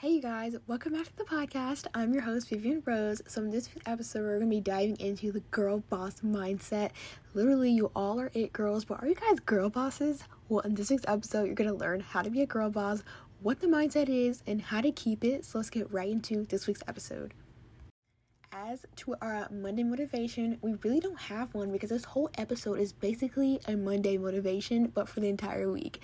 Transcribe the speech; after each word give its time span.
Hey 0.00 0.12
you 0.12 0.22
guys, 0.22 0.56
welcome 0.66 0.94
back 0.94 1.04
to 1.04 1.16
the 1.18 1.24
podcast. 1.24 1.86
I'm 1.92 2.14
your 2.14 2.22
host 2.22 2.48
Vivian 2.48 2.82
Rose. 2.86 3.20
So 3.26 3.42
in 3.42 3.50
this 3.50 3.68
episode, 3.84 4.22
we're 4.22 4.38
gonna 4.38 4.48
be 4.48 4.58
diving 4.58 4.96
into 4.98 5.30
the 5.30 5.40
girl 5.50 5.80
boss 5.90 6.22
mindset. 6.24 6.92
Literally, 7.34 7.70
you 7.70 7.92
all 7.94 8.18
are 8.18 8.30
it 8.32 8.50
girls, 8.54 8.86
but 8.86 9.02
are 9.02 9.06
you 9.06 9.14
guys 9.14 9.38
girl 9.40 9.68
bosses? 9.68 10.24
Well, 10.48 10.60
in 10.60 10.74
this 10.74 10.88
week's 10.88 11.04
episode, 11.06 11.44
you're 11.44 11.54
gonna 11.54 11.74
learn 11.74 12.00
how 12.00 12.22
to 12.22 12.30
be 12.30 12.40
a 12.40 12.46
girl 12.46 12.70
boss, 12.70 13.02
what 13.42 13.60
the 13.60 13.66
mindset 13.66 14.08
is, 14.08 14.42
and 14.46 14.62
how 14.62 14.80
to 14.80 14.90
keep 14.90 15.22
it. 15.22 15.44
So 15.44 15.58
let's 15.58 15.68
get 15.68 15.92
right 15.92 16.08
into 16.08 16.46
this 16.46 16.66
week's 16.66 16.82
episode. 16.88 17.34
As 18.52 18.86
to 18.96 19.16
our 19.20 19.48
Monday 19.50 19.82
motivation, 19.82 20.56
we 20.62 20.76
really 20.82 21.00
don't 21.00 21.20
have 21.20 21.52
one 21.52 21.70
because 21.70 21.90
this 21.90 22.04
whole 22.04 22.30
episode 22.38 22.80
is 22.80 22.94
basically 22.94 23.60
a 23.68 23.76
Monday 23.76 24.16
motivation, 24.16 24.86
but 24.86 25.10
for 25.10 25.20
the 25.20 25.28
entire 25.28 25.70
week 25.70 26.00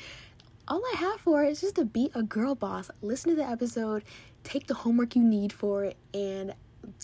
all 0.69 0.83
I 0.95 0.97
have 0.97 1.21
for 1.21 1.45
it 1.45 1.51
is 1.51 1.61
just 1.61 1.77
to 1.77 1.85
be 1.85 2.11
a 2.15 2.23
girl 2.23 2.55
boss. 2.55 2.91
Listen 3.01 3.31
to 3.31 3.37
the 3.37 3.49
episode, 3.49 4.03
take 4.43 4.67
the 4.67 4.75
homework 4.75 5.15
you 5.15 5.23
need 5.23 5.53
for 5.53 5.85
it, 5.85 5.97
and 6.13 6.55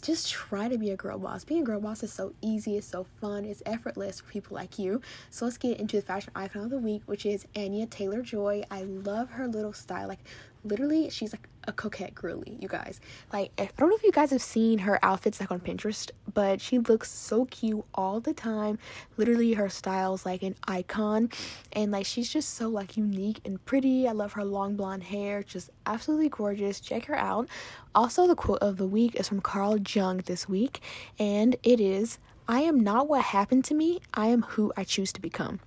just 0.00 0.30
try 0.30 0.68
to 0.68 0.78
be 0.78 0.90
a 0.90 0.96
girl 0.96 1.18
boss. 1.18 1.44
Being 1.44 1.62
a 1.62 1.64
girl 1.64 1.80
boss 1.80 2.02
is 2.02 2.12
so 2.12 2.34
easy, 2.40 2.76
it's 2.76 2.86
so 2.86 3.04
fun, 3.04 3.44
it's 3.44 3.62
effortless 3.66 4.20
for 4.20 4.30
people 4.32 4.54
like 4.56 4.78
you. 4.78 5.00
So 5.30 5.44
let's 5.44 5.58
get 5.58 5.78
into 5.78 5.96
the 5.96 6.02
fashion 6.02 6.32
icon 6.34 6.64
of 6.64 6.70
the 6.70 6.78
week, 6.78 7.02
which 7.06 7.24
is 7.24 7.46
Anya 7.56 7.86
Taylor 7.86 8.22
Joy. 8.22 8.64
I 8.70 8.82
love 8.82 9.30
her 9.30 9.46
little 9.46 9.72
style. 9.72 10.08
Like 10.08 10.24
literally 10.64 11.10
she's 11.10 11.32
like 11.32 11.48
a 11.64 11.72
coquette 11.72 12.14
girly 12.14 12.56
you 12.60 12.68
guys. 12.68 13.00
Like 13.32 13.52
i 13.58 13.68
don't 13.76 13.88
know 13.88 13.96
if 13.96 14.02
you 14.02 14.12
guys 14.12 14.30
have 14.30 14.42
seen 14.42 14.78
her 14.80 14.98
outfits 15.04 15.40
like 15.40 15.50
on 15.50 15.60
pinterest 15.60 16.10
but 16.34 16.60
she 16.60 16.78
looks 16.78 17.10
so 17.10 17.44
cute 17.46 17.84
all 17.94 18.20
the 18.20 18.32
time. 18.32 18.78
Literally 19.16 19.52
her 19.54 19.68
style's 19.68 20.24
like 20.26 20.42
an 20.42 20.56
icon. 20.66 21.30
And 21.72 21.92
like 21.92 22.06
she's 22.06 22.28
just 22.28 22.54
so 22.54 22.68
like 22.68 22.96
unique 22.96 23.40
and 23.44 23.64
pretty. 23.64 24.08
I 24.08 24.12
love 24.12 24.32
her 24.32 24.44
long 24.44 24.76
blonde 24.76 25.04
hair. 25.04 25.42
Just 25.42 25.70
absolutely 25.86 26.28
gorgeous. 26.28 26.80
Check 26.80 27.06
her 27.06 27.16
out. 27.16 27.48
Also 27.94 28.26
the 28.26 28.34
quote 28.34 28.60
of 28.60 28.76
the 28.76 28.86
week 28.86 29.14
is 29.14 29.28
from 29.28 29.40
carl 29.40 29.78
jung 29.78 30.18
this 30.18 30.48
week 30.48 30.80
and 31.18 31.56
it 31.62 31.80
is 31.80 32.18
i 32.48 32.60
am 32.60 32.80
not 32.80 33.08
what 33.08 33.22
happened 33.22 33.64
to 33.66 33.74
me. 33.74 34.00
I 34.14 34.26
am 34.28 34.42
who 34.42 34.72
i 34.76 34.84
choose 34.84 35.12
to 35.14 35.20
become 35.20 35.60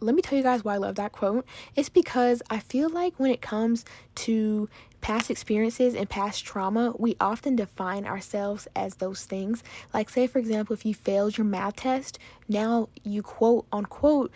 let 0.00 0.14
me 0.14 0.22
tell 0.22 0.36
you 0.36 0.44
guys 0.44 0.64
why 0.64 0.74
I 0.74 0.78
love 0.78 0.96
that 0.96 1.12
quote. 1.12 1.46
It's 1.76 1.88
because 1.88 2.42
I 2.50 2.58
feel 2.58 2.88
like 2.88 3.18
when 3.18 3.30
it 3.30 3.40
comes 3.40 3.84
to 4.16 4.68
past 5.00 5.30
experiences 5.30 5.94
and 5.94 6.08
past 6.08 6.44
trauma, 6.44 6.94
we 6.98 7.16
often 7.20 7.56
define 7.56 8.04
ourselves 8.04 8.66
as 8.74 8.96
those 8.96 9.24
things. 9.24 9.62
Like, 9.94 10.10
say, 10.10 10.26
for 10.26 10.38
example, 10.38 10.74
if 10.74 10.84
you 10.84 10.94
failed 10.94 11.38
your 11.38 11.46
math 11.46 11.76
test, 11.76 12.18
now 12.48 12.88
you 13.04 13.22
quote 13.22 13.66
unquote 13.72 14.32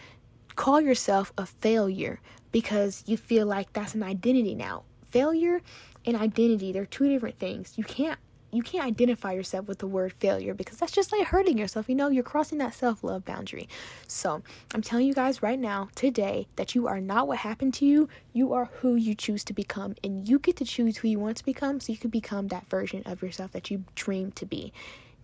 call 0.55 0.81
yourself 0.81 1.33
a 1.39 1.47
failure 1.47 2.21
because 2.51 3.03
you 3.07 3.17
feel 3.17 3.47
like 3.47 3.73
that's 3.73 3.95
an 3.95 4.03
identity 4.03 4.55
now. 4.55 4.85
Failure 5.11 5.63
and 6.05 6.17
identity, 6.17 6.73
they're 6.73 6.87
two 6.87 7.09
different 7.09 7.39
things. 7.39 7.75
You 7.77 7.85
can't 7.85 8.19
you 8.53 8.63
can't 8.63 8.85
identify 8.85 9.33
yourself 9.33 9.67
with 9.67 9.79
the 9.79 9.87
word 9.87 10.13
failure 10.13 10.53
because 10.53 10.77
that's 10.77 10.93
just 10.93 11.11
like 11.11 11.27
hurting 11.27 11.57
yourself. 11.57 11.89
You 11.89 11.95
know, 11.95 12.09
you're 12.09 12.23
crossing 12.23 12.59
that 12.59 12.75
self 12.75 13.03
love 13.03 13.25
boundary. 13.25 13.69
So, 14.07 14.43
I'm 14.75 14.83
telling 14.83 15.07
you 15.07 15.15
guys 15.15 15.43
right 15.43 15.59
now, 15.59 15.89
today, 15.95 16.47
that 16.57 16.75
you 16.75 16.87
are 16.87 17.01
not 17.01 17.27
what 17.27 17.39
happened 17.39 17.73
to 17.75 17.87
you. 17.87 18.09
You 18.33 18.53
are 18.53 18.67
who 18.67 18.95
you 18.95 19.15
choose 19.15 19.43
to 19.45 19.55
become, 19.55 19.95
and 20.05 20.29
you 20.29 20.39
get 20.39 20.57
to 20.57 20.65
choose 20.65 20.99
who 20.99 21.09
you 21.09 21.19
want 21.19 21.39
to 21.39 21.45
become 21.45 21.81
so 21.81 21.93
you 21.93 21.99
can 21.99 22.11
become 22.11 22.49
that 22.49 22.69
version 22.69 23.03
of 23.07 23.23
yourself 23.23 23.53
that 23.53 23.71
you 23.71 23.85
dream 23.95 24.33
to 24.33 24.45
be. 24.45 24.73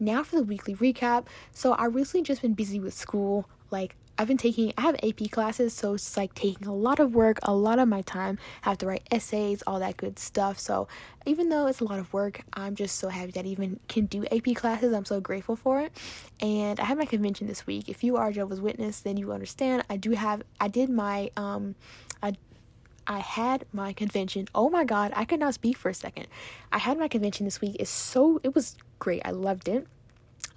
Now 0.00 0.22
for 0.22 0.36
the 0.36 0.42
weekly 0.42 0.74
recap. 0.74 1.26
So, 1.52 1.72
I 1.74 1.84
recently 1.86 2.24
just 2.24 2.42
been 2.42 2.54
busy 2.54 2.80
with 2.80 2.94
school. 2.94 3.48
Like, 3.70 3.94
I've 4.20 4.27
been 4.27 4.36
taking 4.36 4.72
I 4.77 4.80
have 4.80 4.97
AP 4.97 5.30
classes, 5.30 5.72
so 5.72 5.94
it's 5.94 6.16
like 6.16 6.34
taking 6.34 6.66
a 6.66 6.74
lot 6.74 6.98
of 6.98 7.14
work, 7.14 7.38
a 7.44 7.55
lot 7.55 7.78
of 7.78 7.86
my 7.86 8.02
time. 8.02 8.36
I 8.64 8.70
have 8.70 8.78
to 8.78 8.86
write 8.86 9.06
essays, 9.12 9.62
all 9.64 9.78
that 9.78 9.97
good 9.97 10.19
stuff. 10.19 10.58
So 10.58 10.88
even 11.25 11.50
though 11.50 11.69
it's 11.69 11.78
a 11.78 11.84
lot 11.84 12.00
of 12.00 12.12
work, 12.12 12.41
I'm 12.52 12.75
just 12.75 12.97
so 12.97 13.10
happy 13.10 13.30
that 13.33 13.44
I 13.44 13.48
even 13.48 13.78
can 13.86 14.06
do 14.06 14.25
AP 14.27 14.56
classes. 14.56 14.92
I'm 14.92 15.04
so 15.04 15.20
grateful 15.20 15.54
for 15.54 15.81
it. 15.81 15.92
And 16.41 16.81
I 16.81 16.84
have 16.84 16.98
my 16.98 17.04
convention 17.04 17.47
this 17.47 17.65
week. 17.65 17.88
If 17.88 18.03
you 18.03 18.16
are 18.16 18.32
Jehovah's 18.32 18.60
Witness, 18.60 19.00
then 19.00 19.16
you 19.16 19.32
understand. 19.32 19.84
I 19.88 19.97
do 19.97 20.10
have 20.10 20.42
I 20.60 20.66
did 20.66 20.91
my 20.91 21.31
um 21.37 21.76
I 22.21 22.34
I 23.06 23.21
had 23.21 23.66
my 23.72 23.92
convention. 23.92 24.48
Oh 24.53 24.69
my 24.69 24.84
god, 24.84 25.12
I 25.15 25.26
could 25.26 25.38
not 25.38 25.54
speak 25.54 25.76
for 25.76 25.91
a 25.91 25.94
second. 25.94 26.26
I 26.72 26.78
had 26.78 26.98
my 26.98 27.06
convention 27.06 27.44
this 27.44 27.60
week. 27.60 27.76
It's 27.78 27.88
so 27.88 28.41
it 28.42 28.53
was 28.53 28.76
great. 28.98 29.22
I 29.25 29.31
loved 29.31 29.69
it 29.69 29.87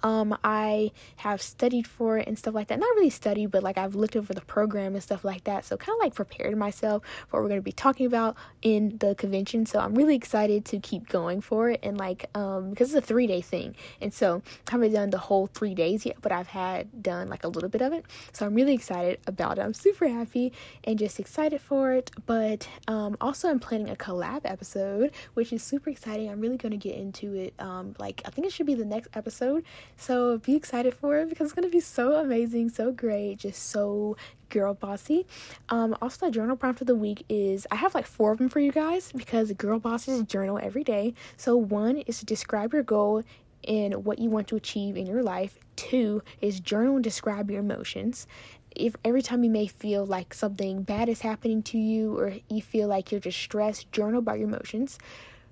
um 0.02 0.36
I 0.44 0.92
have 1.16 1.40
studied 1.42 1.86
for 1.86 2.18
it 2.18 2.26
and 2.26 2.38
stuff 2.38 2.54
like 2.54 2.68
that. 2.68 2.78
Not 2.78 2.94
really 2.96 3.10
studied, 3.10 3.50
but 3.50 3.62
like 3.62 3.78
I've 3.78 3.94
looked 3.94 4.16
over 4.16 4.32
the 4.34 4.40
program 4.40 4.94
and 4.94 5.02
stuff 5.02 5.24
like 5.24 5.44
that. 5.44 5.64
So 5.64 5.76
kind 5.76 5.96
of 5.96 6.02
like 6.02 6.14
prepared 6.14 6.56
myself 6.56 7.02
for 7.28 7.36
what 7.38 7.44
we're 7.44 7.48
going 7.48 7.60
to 7.60 7.64
be 7.64 7.72
talking 7.72 8.06
about 8.06 8.36
in 8.62 8.98
the 8.98 9.14
convention. 9.14 9.66
So 9.66 9.78
I'm 9.78 9.94
really 9.94 10.14
excited 10.16 10.64
to 10.66 10.78
keep 10.78 11.08
going 11.08 11.40
for 11.40 11.70
it 11.70 11.80
and 11.82 11.96
like 11.98 12.26
um 12.34 12.70
because 12.70 12.94
it's 12.94 13.10
a 13.10 13.12
3-day 13.12 13.40
thing. 13.40 13.76
And 14.00 14.12
so 14.12 14.42
I 14.68 14.70
haven't 14.72 14.92
done 14.92 15.10
the 15.10 15.18
whole 15.18 15.46
3 15.46 15.74
days 15.74 16.06
yet, 16.06 16.16
but 16.20 16.32
I've 16.32 16.48
had 16.48 17.02
done 17.02 17.28
like 17.28 17.44
a 17.44 17.48
little 17.48 17.68
bit 17.68 17.82
of 17.82 17.92
it. 17.92 18.04
So 18.32 18.46
I'm 18.46 18.54
really 18.54 18.74
excited 18.74 19.20
about 19.26 19.58
it. 19.58 19.62
I'm 19.62 19.74
super 19.74 20.08
happy 20.08 20.52
and 20.84 20.98
just 20.98 21.20
excited 21.20 21.60
for 21.60 21.92
it. 21.92 22.10
But 22.26 22.68
um 22.88 23.16
also 23.20 23.48
I'm 23.48 23.60
planning 23.60 23.90
a 23.90 23.96
collab 23.96 24.40
episode, 24.44 25.12
which 25.34 25.52
is 25.52 25.62
super 25.62 25.90
exciting. 25.90 26.30
I'm 26.30 26.40
really 26.40 26.56
going 26.56 26.72
to 26.72 26.78
get 26.88 26.96
into 26.96 27.34
it 27.34 27.54
um 27.58 27.94
like 27.98 28.22
I 28.24 28.30
think 28.30 28.46
it 28.46 28.52
should 28.52 28.66
be 28.66 28.74
the 28.74 28.84
next 28.84 29.08
episode. 29.14 29.64
So 29.96 30.38
be 30.38 30.56
excited 30.56 30.94
for 30.94 31.18
it 31.18 31.28
because 31.28 31.46
it's 31.46 31.54
gonna 31.54 31.68
be 31.68 31.80
so 31.80 32.14
amazing, 32.14 32.70
so 32.70 32.92
great, 32.92 33.38
just 33.38 33.70
so 33.70 34.16
girl 34.48 34.74
bossy. 34.74 35.26
Um, 35.68 35.96
also, 36.02 36.26
the 36.26 36.32
journal 36.32 36.56
prompt 36.56 36.80
of 36.80 36.86
the 36.86 36.94
week 36.94 37.24
is 37.28 37.66
I 37.70 37.76
have 37.76 37.94
like 37.94 38.06
four 38.06 38.32
of 38.32 38.38
them 38.38 38.48
for 38.48 38.60
you 38.60 38.72
guys 38.72 39.12
because 39.12 39.50
girl 39.52 39.78
bosses 39.78 40.22
journal 40.24 40.58
every 40.62 40.84
day. 40.84 41.14
So 41.36 41.56
one 41.56 41.98
is 41.98 42.18
to 42.20 42.26
describe 42.26 42.72
your 42.72 42.82
goal 42.82 43.22
and 43.66 44.04
what 44.04 44.18
you 44.18 44.30
want 44.30 44.48
to 44.48 44.56
achieve 44.56 44.96
in 44.96 45.06
your 45.06 45.22
life. 45.22 45.58
Two 45.76 46.22
is 46.40 46.60
journal 46.60 46.96
and 46.96 47.04
describe 47.04 47.50
your 47.50 47.60
emotions. 47.60 48.26
If 48.74 48.96
every 49.04 49.22
time 49.22 49.44
you 49.44 49.50
may 49.50 49.66
feel 49.66 50.04
like 50.06 50.32
something 50.32 50.82
bad 50.82 51.08
is 51.08 51.20
happening 51.20 51.62
to 51.64 51.78
you 51.78 52.18
or 52.18 52.34
you 52.48 52.62
feel 52.62 52.88
like 52.88 53.12
you're 53.12 53.20
just 53.20 53.38
stressed, 53.38 53.92
journal 53.92 54.20
about 54.20 54.38
your 54.38 54.48
emotions. 54.48 54.98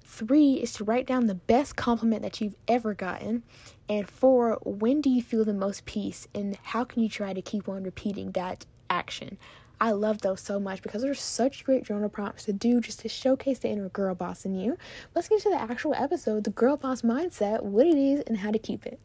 Three 0.04 0.54
is 0.54 0.72
to 0.74 0.84
write 0.84 1.06
down 1.06 1.26
the 1.26 1.34
best 1.34 1.76
compliment 1.76 2.22
that 2.22 2.40
you've 2.40 2.56
ever 2.66 2.94
gotten. 2.94 3.44
And 3.90 4.08
four, 4.08 4.56
when 4.62 5.00
do 5.00 5.10
you 5.10 5.20
feel 5.20 5.44
the 5.44 5.52
most 5.52 5.84
peace 5.84 6.28
and 6.32 6.56
how 6.62 6.84
can 6.84 7.02
you 7.02 7.08
try 7.08 7.32
to 7.32 7.42
keep 7.42 7.68
on 7.68 7.82
repeating 7.82 8.30
that 8.30 8.64
action? 8.88 9.36
I 9.80 9.90
love 9.90 10.20
those 10.20 10.40
so 10.40 10.60
much 10.60 10.80
because 10.80 11.02
they're 11.02 11.12
such 11.12 11.64
great 11.64 11.82
journal 11.82 12.08
prompts 12.08 12.44
to 12.44 12.52
do 12.52 12.80
just 12.80 13.00
to 13.00 13.08
showcase 13.08 13.58
the 13.58 13.68
inner 13.68 13.88
girl 13.88 14.14
boss 14.14 14.44
in 14.44 14.54
you. 14.54 14.78
Let's 15.12 15.28
get 15.28 15.42
to 15.42 15.50
the 15.50 15.60
actual 15.60 15.94
episode 15.94 16.44
the 16.44 16.50
girl 16.50 16.76
boss 16.76 17.02
mindset, 17.02 17.64
what 17.64 17.88
it 17.88 17.98
is, 17.98 18.20
and 18.28 18.38
how 18.38 18.52
to 18.52 18.60
keep 18.60 18.86
it. 18.86 19.00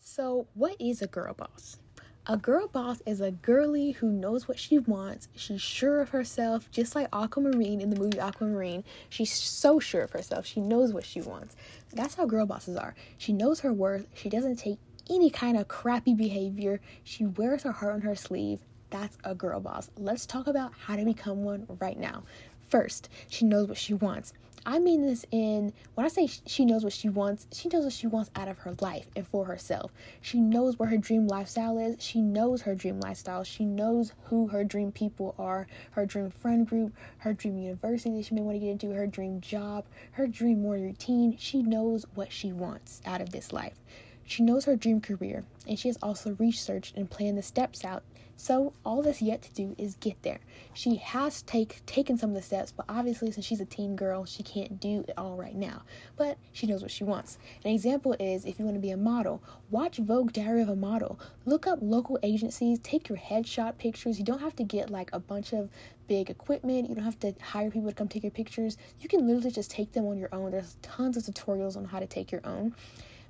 So, 0.00 0.48
what 0.54 0.74
is 0.80 1.00
a 1.00 1.06
girl 1.06 1.32
boss? 1.32 1.78
A 2.26 2.38
girl 2.38 2.68
boss 2.68 3.02
is 3.04 3.20
a 3.20 3.32
girly 3.32 3.90
who 3.90 4.10
knows 4.10 4.48
what 4.48 4.58
she 4.58 4.78
wants. 4.78 5.28
She's 5.36 5.60
sure 5.60 6.00
of 6.00 6.08
herself, 6.08 6.70
just 6.70 6.94
like 6.94 7.08
Aquamarine 7.12 7.82
in 7.82 7.90
the 7.90 8.00
movie 8.00 8.18
Aquamarine. 8.18 8.82
She's 9.10 9.30
so 9.30 9.78
sure 9.78 10.00
of 10.00 10.12
herself. 10.12 10.46
She 10.46 10.62
knows 10.62 10.94
what 10.94 11.04
she 11.04 11.20
wants. 11.20 11.54
That's 11.92 12.14
how 12.14 12.24
girl 12.24 12.46
bosses 12.46 12.78
are. 12.78 12.94
She 13.18 13.34
knows 13.34 13.60
her 13.60 13.74
worth. 13.74 14.06
She 14.14 14.30
doesn't 14.30 14.56
take 14.56 14.78
any 15.10 15.28
kind 15.28 15.58
of 15.58 15.68
crappy 15.68 16.14
behavior. 16.14 16.80
She 17.02 17.26
wears 17.26 17.64
her 17.64 17.72
heart 17.72 17.92
on 17.92 18.00
her 18.00 18.16
sleeve. 18.16 18.60
That's 18.88 19.18
a 19.22 19.34
girl 19.34 19.60
boss. 19.60 19.90
Let's 19.98 20.24
talk 20.24 20.46
about 20.46 20.72
how 20.86 20.96
to 20.96 21.04
become 21.04 21.44
one 21.44 21.66
right 21.78 21.98
now. 21.98 22.22
First, 22.70 23.10
she 23.28 23.44
knows 23.44 23.68
what 23.68 23.76
she 23.76 23.92
wants. 23.92 24.32
I 24.66 24.78
mean 24.78 25.02
this 25.02 25.26
in 25.30 25.74
when 25.94 26.06
I 26.06 26.08
say 26.08 26.26
she 26.26 26.64
knows 26.64 26.84
what 26.84 26.94
she 26.94 27.10
wants, 27.10 27.46
she 27.52 27.68
knows 27.68 27.84
what 27.84 27.92
she 27.92 28.06
wants 28.06 28.30
out 28.34 28.48
of 28.48 28.58
her 28.60 28.74
life 28.80 29.06
and 29.14 29.26
for 29.26 29.44
herself. 29.44 29.92
She 30.22 30.40
knows 30.40 30.78
where 30.78 30.88
her 30.88 30.96
dream 30.96 31.26
lifestyle 31.26 31.78
is. 31.78 31.96
She 32.02 32.22
knows 32.22 32.62
her 32.62 32.74
dream 32.74 32.98
lifestyle. 32.98 33.44
She 33.44 33.66
knows 33.66 34.12
who 34.24 34.48
her 34.48 34.64
dream 34.64 34.90
people 34.90 35.34
are, 35.38 35.66
her 35.90 36.06
dream 36.06 36.30
friend 36.30 36.66
group, 36.66 36.94
her 37.18 37.34
dream 37.34 37.58
university 37.58 38.16
that 38.16 38.24
she 38.24 38.34
may 38.34 38.40
want 38.40 38.56
to 38.56 38.60
get 38.60 38.70
into, 38.70 38.92
her 38.92 39.06
dream 39.06 39.42
job, 39.42 39.84
her 40.12 40.26
dream 40.26 40.62
morning 40.62 40.86
routine. 40.86 41.36
She 41.38 41.62
knows 41.62 42.06
what 42.14 42.32
she 42.32 42.50
wants 42.50 43.02
out 43.04 43.20
of 43.20 43.32
this 43.32 43.52
life. 43.52 43.80
She 44.24 44.42
knows 44.42 44.64
her 44.64 44.76
dream 44.76 45.02
career, 45.02 45.44
and 45.68 45.78
she 45.78 45.88
has 45.88 45.98
also 46.02 46.36
researched 46.38 46.96
and 46.96 47.10
planned 47.10 47.36
the 47.36 47.42
steps 47.42 47.84
out 47.84 48.02
so 48.36 48.72
all 48.84 49.02
that's 49.02 49.22
yet 49.22 49.42
to 49.42 49.54
do 49.54 49.74
is 49.78 49.94
get 49.96 50.22
there. 50.22 50.40
She 50.72 50.96
has 50.96 51.42
take 51.42 51.84
taken 51.86 52.18
some 52.18 52.30
of 52.30 52.36
the 52.36 52.42
steps, 52.42 52.72
but 52.72 52.86
obviously 52.88 53.30
since 53.30 53.46
she's 53.46 53.60
a 53.60 53.64
teen 53.64 53.96
girl, 53.96 54.24
she 54.24 54.42
can't 54.42 54.80
do 54.80 55.04
it 55.06 55.14
all 55.16 55.36
right 55.36 55.54
now. 55.54 55.82
But 56.16 56.38
she 56.52 56.66
knows 56.66 56.82
what 56.82 56.90
she 56.90 57.04
wants. 57.04 57.38
An 57.64 57.70
example 57.70 58.16
is 58.18 58.44
if 58.44 58.58
you 58.58 58.64
want 58.64 58.76
to 58.76 58.80
be 58.80 58.90
a 58.90 58.96
model, 58.96 59.42
watch 59.70 59.98
Vogue 59.98 60.32
Diary 60.32 60.62
of 60.62 60.68
a 60.68 60.76
Model. 60.76 61.18
Look 61.44 61.66
up 61.66 61.78
local 61.80 62.18
agencies, 62.22 62.78
take 62.80 63.08
your 63.08 63.18
headshot 63.18 63.78
pictures. 63.78 64.18
You 64.18 64.24
don't 64.24 64.40
have 64.40 64.56
to 64.56 64.64
get 64.64 64.90
like 64.90 65.10
a 65.12 65.20
bunch 65.20 65.52
of 65.52 65.70
big 66.06 66.30
equipment. 66.30 66.88
You 66.88 66.94
don't 66.94 67.04
have 67.04 67.20
to 67.20 67.34
hire 67.40 67.70
people 67.70 67.88
to 67.88 67.94
come 67.94 68.08
take 68.08 68.24
your 68.24 68.30
pictures. 68.30 68.76
You 69.00 69.08
can 69.08 69.26
literally 69.26 69.50
just 69.50 69.70
take 69.70 69.92
them 69.92 70.06
on 70.06 70.18
your 70.18 70.28
own. 70.32 70.50
There's 70.50 70.76
tons 70.82 71.16
of 71.16 71.22
tutorials 71.22 71.76
on 71.76 71.84
how 71.84 72.00
to 72.00 72.06
take 72.06 72.32
your 72.32 72.42
own 72.44 72.74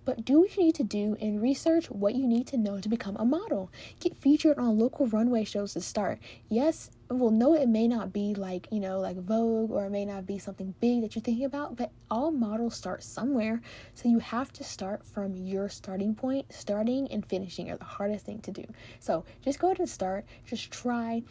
But 0.05 0.25
do 0.25 0.41
what 0.41 0.57
you 0.57 0.65
need 0.65 0.75
to 0.77 0.85
do 0.85 1.17
and 1.21 1.41
research 1.41 1.91
what 1.91 2.15
you 2.15 2.27
need 2.27 2.47
to 2.49 2.57
know 2.57 2.81
to 2.81 2.89
become 2.89 3.17
a 3.17 3.25
model. 3.25 3.71
Get 4.01 4.17
featured 4.17 4.59
on 4.59 4.79
local 4.79 5.07
runway 5.07 5.45
shows 5.45 5.75
to 5.75 5.81
start. 5.81 6.19
Yes, 6.49 6.91
well, 7.11 7.31
no, 7.31 7.55
it 7.55 7.69
may 7.69 7.87
not 7.87 8.13
be 8.13 8.35
like, 8.35 8.67
you 8.71 8.81
know, 8.81 9.01
like 9.01 9.17
Vogue 9.17 9.71
or 9.71 9.87
it 9.87 9.91
may 9.91 10.05
not 10.05 10.27
be 10.27 10.39
something 10.39 10.75
big 10.81 11.03
that 11.03 11.15
you're 11.15 11.23
thinking 11.23 11.45
about, 11.45 11.77
but 11.77 11.91
all 12.11 12.31
models 12.31 12.75
start 12.75 13.03
somewhere. 13.03 13.61
So 13.95 14.09
you 14.09 14.19
have 14.19 14.53
to 14.55 14.65
start 14.65 15.05
from 15.05 15.37
your 15.37 15.69
starting 15.69 16.15
point. 16.15 16.53
Starting 16.53 17.09
and 17.11 17.25
finishing 17.25 17.71
are 17.71 17.77
the 17.77 17.85
hardest 17.85 18.27
thing 18.27 18.41
to 18.41 18.51
do. 18.51 18.65
So 19.01 19.25
just 19.43 19.59
go 19.59 19.69
ahead 19.69 19.79
and 19.79 19.89
start. 19.89 20.25
Just 20.47 20.71
try 20.71 21.23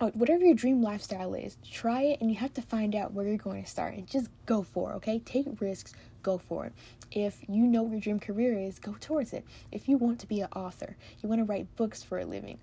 uh, 0.00 0.10
whatever 0.14 0.44
your 0.44 0.54
dream 0.54 0.80
lifestyle 0.82 1.34
is, 1.34 1.58
try 1.70 2.02
it 2.02 2.20
and 2.20 2.30
you 2.30 2.36
have 2.36 2.54
to 2.54 2.62
find 2.62 2.94
out 2.94 3.12
where 3.12 3.26
you're 3.26 3.36
going 3.36 3.62
to 3.62 3.68
start 3.68 3.94
and 3.94 4.06
just 4.06 4.28
go 4.46 4.62
for 4.62 4.92
it, 4.92 4.94
okay? 4.96 5.18
Take 5.20 5.46
risks, 5.60 5.92
go 6.22 6.38
for 6.38 6.66
it. 6.66 6.72
If 7.10 7.38
you 7.48 7.66
know 7.66 7.82
what 7.82 7.92
your 7.92 8.00
dream 8.00 8.20
career 8.20 8.58
is, 8.58 8.78
go 8.78 8.96
towards 9.00 9.32
it. 9.32 9.44
If 9.72 9.88
you 9.88 9.96
want 9.96 10.20
to 10.20 10.26
be 10.26 10.40
an 10.40 10.48
author, 10.54 10.96
you 11.20 11.28
want 11.28 11.40
to 11.40 11.44
write 11.44 11.74
books 11.76 12.02
for 12.02 12.18
a 12.18 12.24
living, 12.24 12.58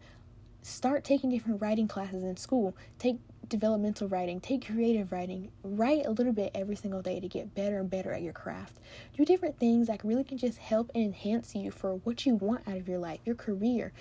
start 0.62 1.04
taking 1.04 1.30
different 1.30 1.62
writing 1.62 1.88
classes 1.88 2.24
in 2.24 2.38
school. 2.38 2.75
Take 3.00 3.18
developmental 3.50 4.07
writing, 4.09 4.39
take 4.39 4.65
creative 4.65 5.12
writing, 5.12 5.50
write 5.63 6.06
a 6.06 6.12
little 6.12 6.33
bit 6.33 6.51
every 6.54 6.75
single 6.75 7.01
day 7.01 7.19
to 7.19 7.27
get 7.27 7.56
better 7.56 7.80
and 7.80 7.89
better 7.89 8.12
at 8.12 8.21
your 8.21 8.33
craft. 8.33 8.77
Do 9.15 9.24
different 9.24 9.57
things 9.57 9.88
that 9.88 10.04
really 10.04 10.24
can 10.24 10.38
just 10.38 10.57
help 10.57 10.92
and 10.94 11.06
enhance 11.06 11.56
you 11.56 11.71
for 11.71 11.95
what 11.95 12.25
you 12.25 12.36
want 12.36 12.68
out 12.68 12.77
of 12.77 12.88
your 12.88 13.00
life, 13.00 13.19
your 13.25 13.36
career 13.36 13.94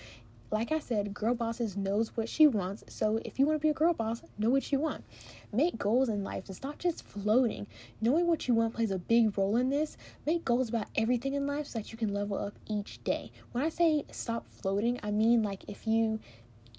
like 0.50 0.70
I 0.72 0.78
said, 0.78 1.14
girl 1.14 1.34
bosses 1.34 1.76
knows 1.76 2.16
what 2.16 2.28
she 2.28 2.46
wants. 2.46 2.84
So 2.88 3.20
if 3.24 3.38
you 3.38 3.46
want 3.46 3.60
to 3.60 3.62
be 3.62 3.70
a 3.70 3.74
girl 3.74 3.92
boss, 3.94 4.22
know 4.38 4.50
what 4.50 4.70
you 4.70 4.78
want. 4.78 5.04
Make 5.52 5.78
goals 5.78 6.08
in 6.08 6.22
life. 6.22 6.44
It's 6.48 6.62
not 6.62 6.78
just 6.78 7.06
floating. 7.06 7.66
Knowing 8.00 8.26
what 8.26 8.46
you 8.46 8.54
want 8.54 8.74
plays 8.74 8.90
a 8.90 8.98
big 8.98 9.36
role 9.36 9.56
in 9.56 9.70
this. 9.70 9.96
Make 10.24 10.44
goals 10.44 10.68
about 10.68 10.88
everything 10.94 11.34
in 11.34 11.46
life 11.46 11.66
so 11.66 11.78
that 11.78 11.92
you 11.92 11.98
can 11.98 12.14
level 12.14 12.38
up 12.38 12.54
each 12.66 13.02
day. 13.04 13.32
When 13.52 13.64
I 13.64 13.68
say 13.68 14.04
stop 14.10 14.46
floating, 14.48 15.00
I 15.02 15.10
mean 15.10 15.42
like 15.42 15.64
if 15.68 15.86
you 15.86 16.20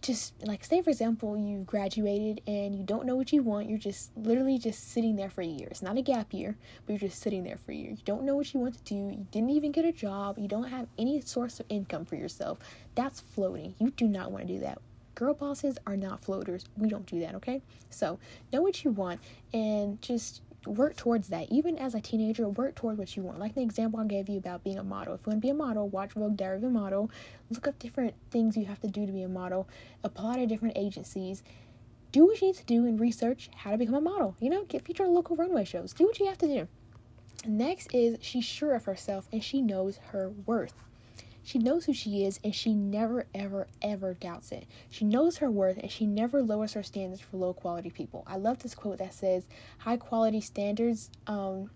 just 0.08 0.42
like 0.46 0.64
say 0.64 0.82
for 0.82 0.90
example 0.90 1.38
you 1.38 1.58
graduated 1.66 2.40
and 2.48 2.74
you 2.74 2.82
don't 2.82 3.06
know 3.06 3.18
what 3.18 3.34
you 3.34 3.44
want 3.44 3.68
you're 3.68 3.78
just 3.78 4.10
literally 4.16 4.58
just 4.58 4.92
sitting 4.92 5.18
there 5.18 5.30
for 5.30 5.42
a 5.42 5.46
year. 5.46 5.68
It's 5.70 5.82
not 5.82 5.98
a 5.98 6.02
gap 6.02 6.34
year 6.34 6.56
but 6.86 6.94
you're 6.94 7.10
just 7.10 7.20
sitting 7.22 7.44
there 7.44 7.58
for 7.58 7.74
a 7.74 7.76
year. 7.76 7.92
You 7.92 7.98
don't 8.06 8.24
know 8.24 8.36
what 8.36 8.54
you 8.54 8.62
want 8.62 8.78
to 8.78 8.84
do. 8.84 8.96
You 8.96 9.28
didn't 9.32 9.50
even 9.50 9.74
get 9.74 9.84
a 9.84 9.92
job. 9.92 10.40
You 10.40 10.48
don't 10.48 10.70
have 10.70 10.88
any 10.98 11.20
source 11.20 11.60
of 11.60 11.66
income 11.68 12.06
for 12.06 12.16
yourself. 12.16 12.60
That's 12.96 13.20
floating. 13.20 13.76
You 13.80 13.92
do 13.92 14.08
not 14.08 14.32
want 14.32 14.48
to 14.48 14.54
do 14.54 14.60
that. 14.62 14.80
Girl 15.16 15.34
bosses 15.34 15.78
are 15.86 15.98
not 15.98 16.22
floaters. 16.22 16.64
We 16.78 16.88
don't 16.88 17.06
do 17.06 17.20
that 17.20 17.36
okay? 17.36 17.62
So 17.90 18.18
know 18.54 18.62
what 18.62 18.86
you 18.86 18.92
want 18.92 19.20
and 19.54 20.02
just 20.02 20.42
work 20.68 20.96
towards 20.96 21.30
that. 21.30 21.52
Even 21.52 21.78
as 21.78 21.96
a 21.96 22.02
teenager, 22.02 22.48
work 22.50 22.76
towards 22.76 23.00
what 23.00 23.16
you 23.16 23.24
want. 23.24 23.40
Like 23.40 23.56
the 23.56 23.62
example 23.62 24.00
I 24.00 24.06
gave 24.06 24.30
you 24.30 24.38
about 24.38 24.64
being 24.64 24.78
a 24.78 24.84
model. 24.84 25.14
If 25.16 25.22
you 25.22 25.32
want 25.32 25.42
to 25.42 25.46
be 25.46 25.50
a 25.50 25.54
model, 25.54 25.88
watch 25.90 26.14
Vogue 26.14 26.38
Diary 26.38 26.58
of 26.58 26.64
a 26.64 26.70
Model. 26.70 27.10
Look 27.50 27.68
up 27.68 27.80
different 27.80 28.14
things 28.32 28.58
you 28.58 28.66
have 28.66 28.80
to 28.82 28.88
do 28.88 29.06
to 29.06 29.12
be 29.12 29.24
a 29.24 29.30
model. 29.30 29.68
Apply 30.04 30.38
to 30.38 30.46
different 30.46 30.78
agencies. 30.78 31.44
Do 32.12 32.26
what 32.26 32.42
you 32.42 32.48
need 32.48 32.56
to 32.56 32.66
do 32.66 32.86
and 32.86 33.00
research 33.00 33.50
how 33.56 33.72
to 33.72 33.78
become 33.78 33.96
a 33.96 34.02
model. 34.02 34.36
You 34.40 34.50
know, 34.50 34.64
get 34.66 34.86
featured 34.86 35.08
on 35.08 35.14
local 35.14 35.36
runway 35.36 35.66
shows. 35.66 35.94
Do 35.94 36.06
what 36.06 36.20
you 36.20 36.28
have 36.28 36.38
to 36.40 36.48
do. 36.48 36.68
Next 37.46 37.94
is 37.94 38.18
she's 38.22 38.46
sure 38.46 38.76
of 38.76 38.86
herself 38.86 39.28
and 39.32 39.44
she 39.44 39.62
knows 39.62 39.98
her 40.12 40.32
worth. 40.46 40.74
She 41.48 41.60
knows 41.60 41.86
who 41.86 41.94
she 41.94 42.26
is 42.26 42.42
and 42.44 42.54
she 42.54 42.74
never, 42.74 43.26
ever, 43.34 43.68
ever 43.82 44.14
doubts 44.16 44.52
it. 44.52 44.68
She 44.90 45.06
knows 45.06 45.38
her 45.38 45.50
worth 45.50 45.78
and 45.78 45.90
she 45.90 46.06
never 46.06 46.42
lowers 46.42 46.74
her 46.74 46.84
standards 46.84 47.22
for 47.22 47.38
low 47.38 47.54
quality 47.54 47.90
people. 47.90 48.26
I 48.28 48.36
love 48.36 48.60
this 48.60 48.76
quote 48.76 48.98
that 48.98 49.14
says, 49.14 49.48
high 49.78 49.96
quality 49.96 50.42
standards, 50.42 51.10
um, 51.26 51.70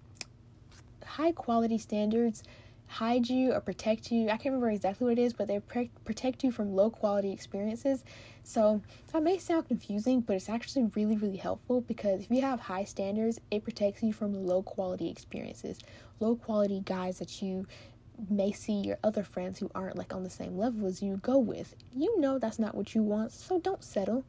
high 1.05 1.31
quality 1.31 1.77
standards 1.77 2.43
hide 2.87 3.29
you 3.29 3.53
or 3.53 3.61
protect 3.61 4.11
you. 4.11 4.25
I 4.25 4.31
can't 4.31 4.47
remember 4.47 4.71
exactly 4.71 5.05
what 5.05 5.17
it 5.17 5.21
is, 5.21 5.31
but 5.31 5.47
they 5.47 5.61
pre- 5.61 5.89
protect 6.03 6.43
you 6.43 6.51
from 6.51 6.75
low 6.75 6.89
quality 6.89 7.31
experiences. 7.31 8.03
So 8.43 8.81
that 9.13 9.23
may 9.23 9.37
sound 9.37 9.69
confusing, 9.69 10.19
but 10.19 10.35
it's 10.35 10.49
actually 10.49 10.91
really, 10.95 11.15
really 11.15 11.37
helpful 11.37 11.79
because 11.79 12.23
if 12.23 12.29
you 12.29 12.41
have 12.41 12.59
high 12.59 12.83
standards, 12.83 13.39
it 13.49 13.63
protects 13.63 14.03
you 14.03 14.11
from 14.11 14.33
low 14.33 14.63
quality 14.63 15.09
experiences, 15.09 15.79
low 16.19 16.35
quality 16.35 16.81
guys 16.83 17.19
that 17.19 17.41
you 17.41 17.67
may 18.29 18.51
see 18.51 18.73
your 18.73 18.97
other 19.03 19.23
friends 19.23 19.59
who 19.59 19.69
aren't 19.73 19.97
like 19.97 20.13
on 20.13 20.23
the 20.23 20.29
same 20.29 20.57
level 20.57 20.87
as 20.87 21.01
you 21.01 21.17
go 21.17 21.37
with. 21.37 21.75
You 21.95 22.19
know 22.19 22.39
that's 22.39 22.59
not 22.59 22.75
what 22.75 22.93
you 22.95 23.01
want, 23.01 23.31
so 23.31 23.59
don't 23.59 23.83
settle. 23.83 24.23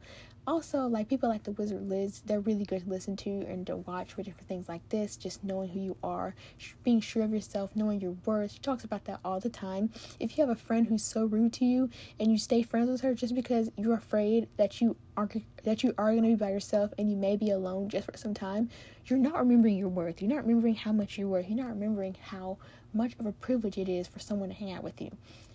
Also, 0.45 0.87
like 0.87 1.07
people 1.07 1.29
like 1.29 1.43
the 1.43 1.53
Wizard 1.53 1.87
Liz, 1.87 2.21
they're 2.25 2.41
really 2.41 2.65
good 2.65 2.83
to 2.83 2.89
listen 2.89 3.15
to 3.15 3.29
and 3.29 3.65
to 3.65 3.77
watch 3.77 4.11
for 4.11 4.23
different 4.23 4.47
things 4.49 4.67
like 4.67 4.87
this. 4.89 5.15
Just 5.15 5.41
knowing 5.41 5.69
who 5.69 5.79
you 5.79 5.95
are, 6.03 6.35
being 6.83 6.99
sure 6.99 7.23
of 7.23 7.31
yourself, 7.31 7.73
knowing 7.75 8.01
your 8.01 8.15
worth. 8.25 8.51
She 8.51 8.59
talks 8.59 8.83
about 8.83 9.05
that 9.05 9.21
all 9.23 9.39
the 9.39 9.49
time. 9.49 9.89
If 10.19 10.37
you 10.37 10.45
have 10.45 10.53
a 10.53 10.59
friend 10.59 10.85
who's 10.85 11.03
so 11.03 11.23
rude 11.25 11.53
to 11.53 11.65
you 11.65 11.89
and 12.19 12.29
you 12.29 12.37
stay 12.37 12.61
friends 12.61 12.89
with 12.89 12.99
her 13.01 13.13
just 13.13 13.35
because 13.35 13.71
you're 13.77 13.95
afraid 13.95 14.49
that 14.57 14.81
you 14.81 14.97
are 15.15 15.29
that 15.63 15.81
you 15.81 15.93
are 15.97 16.11
going 16.11 16.23
to 16.23 16.29
be 16.29 16.35
by 16.35 16.51
yourself 16.51 16.91
and 16.97 17.09
you 17.09 17.15
may 17.15 17.37
be 17.37 17.51
alone 17.51 17.87
just 17.87 18.11
for 18.11 18.17
some 18.17 18.33
time, 18.33 18.69
you're 19.05 19.19
not 19.19 19.39
remembering 19.39 19.77
your 19.77 19.87
worth. 19.87 20.21
You're 20.21 20.33
not 20.33 20.45
remembering 20.45 20.75
how 20.75 20.91
much 20.91 21.17
you're 21.17 21.29
worth. 21.29 21.47
You're 21.47 21.57
not 21.57 21.69
remembering 21.69 22.17
how 22.21 22.57
much 22.93 23.13
of 23.19 23.25
a 23.25 23.31
privilege 23.31 23.77
it 23.77 23.89
is 23.89 24.07
for 24.07 24.19
someone 24.19 24.49
to 24.49 24.55
hang 24.55 24.71
out 24.71 24.83
with 24.83 25.01
you. 25.01 25.11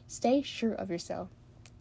Stay 0.07 0.43
sure 0.43 0.75
of 0.75 0.91
yourself. 0.91 1.29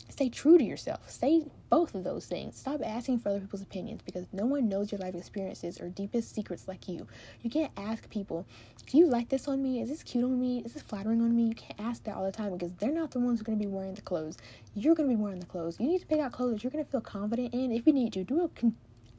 Stay 0.09 0.29
true 0.29 0.57
to 0.57 0.63
yourself. 0.63 1.09
Say 1.09 1.45
both 1.69 1.93
of 1.93 2.03
those 2.03 2.25
things. 2.25 2.57
Stop 2.57 2.81
asking 2.83 3.19
for 3.19 3.29
other 3.29 3.41
people's 3.41 3.61
opinions 3.61 4.01
because 4.05 4.25
no 4.31 4.45
one 4.45 4.69
knows 4.69 4.91
your 4.91 4.99
life 4.99 5.15
experiences 5.15 5.81
or 5.81 5.89
deepest 5.89 6.33
secrets 6.33 6.67
like 6.67 6.87
you. 6.87 7.05
You 7.41 7.49
can't 7.49 7.71
ask 7.75 8.09
people, 8.09 8.45
Do 8.85 8.97
you 8.97 9.05
like 9.07 9.27
this 9.27 9.47
on 9.47 9.61
me? 9.61 9.81
Is 9.81 9.89
this 9.89 10.03
cute 10.03 10.23
on 10.23 10.39
me? 10.39 10.63
Is 10.65 10.73
this 10.73 10.81
flattering 10.81 11.21
on 11.21 11.35
me? 11.35 11.43
You 11.43 11.55
can't 11.55 11.79
ask 11.79 12.03
that 12.05 12.15
all 12.15 12.23
the 12.23 12.31
time 12.31 12.53
because 12.53 12.71
they're 12.73 12.91
not 12.91 13.11
the 13.11 13.19
ones 13.19 13.39
who 13.39 13.43
are 13.43 13.47
going 13.47 13.59
to 13.59 13.65
be 13.65 13.71
wearing 13.71 13.95
the 13.95 14.01
clothes. 14.01 14.37
You're 14.75 14.95
going 14.95 15.09
to 15.09 15.15
be 15.15 15.21
wearing 15.21 15.39
the 15.39 15.45
clothes. 15.45 15.77
You 15.79 15.87
need 15.87 15.99
to 15.99 16.07
pick 16.07 16.19
out 16.19 16.31
clothes 16.31 16.53
that 16.53 16.63
you're 16.63 16.71
going 16.71 16.85
to 16.85 16.89
feel 16.89 17.01
confident 17.01 17.53
in. 17.53 17.71
If 17.71 17.85
you 17.85 17.93
need 17.93 18.13
to, 18.13 18.23
do 18.23 18.43
a 18.43 18.49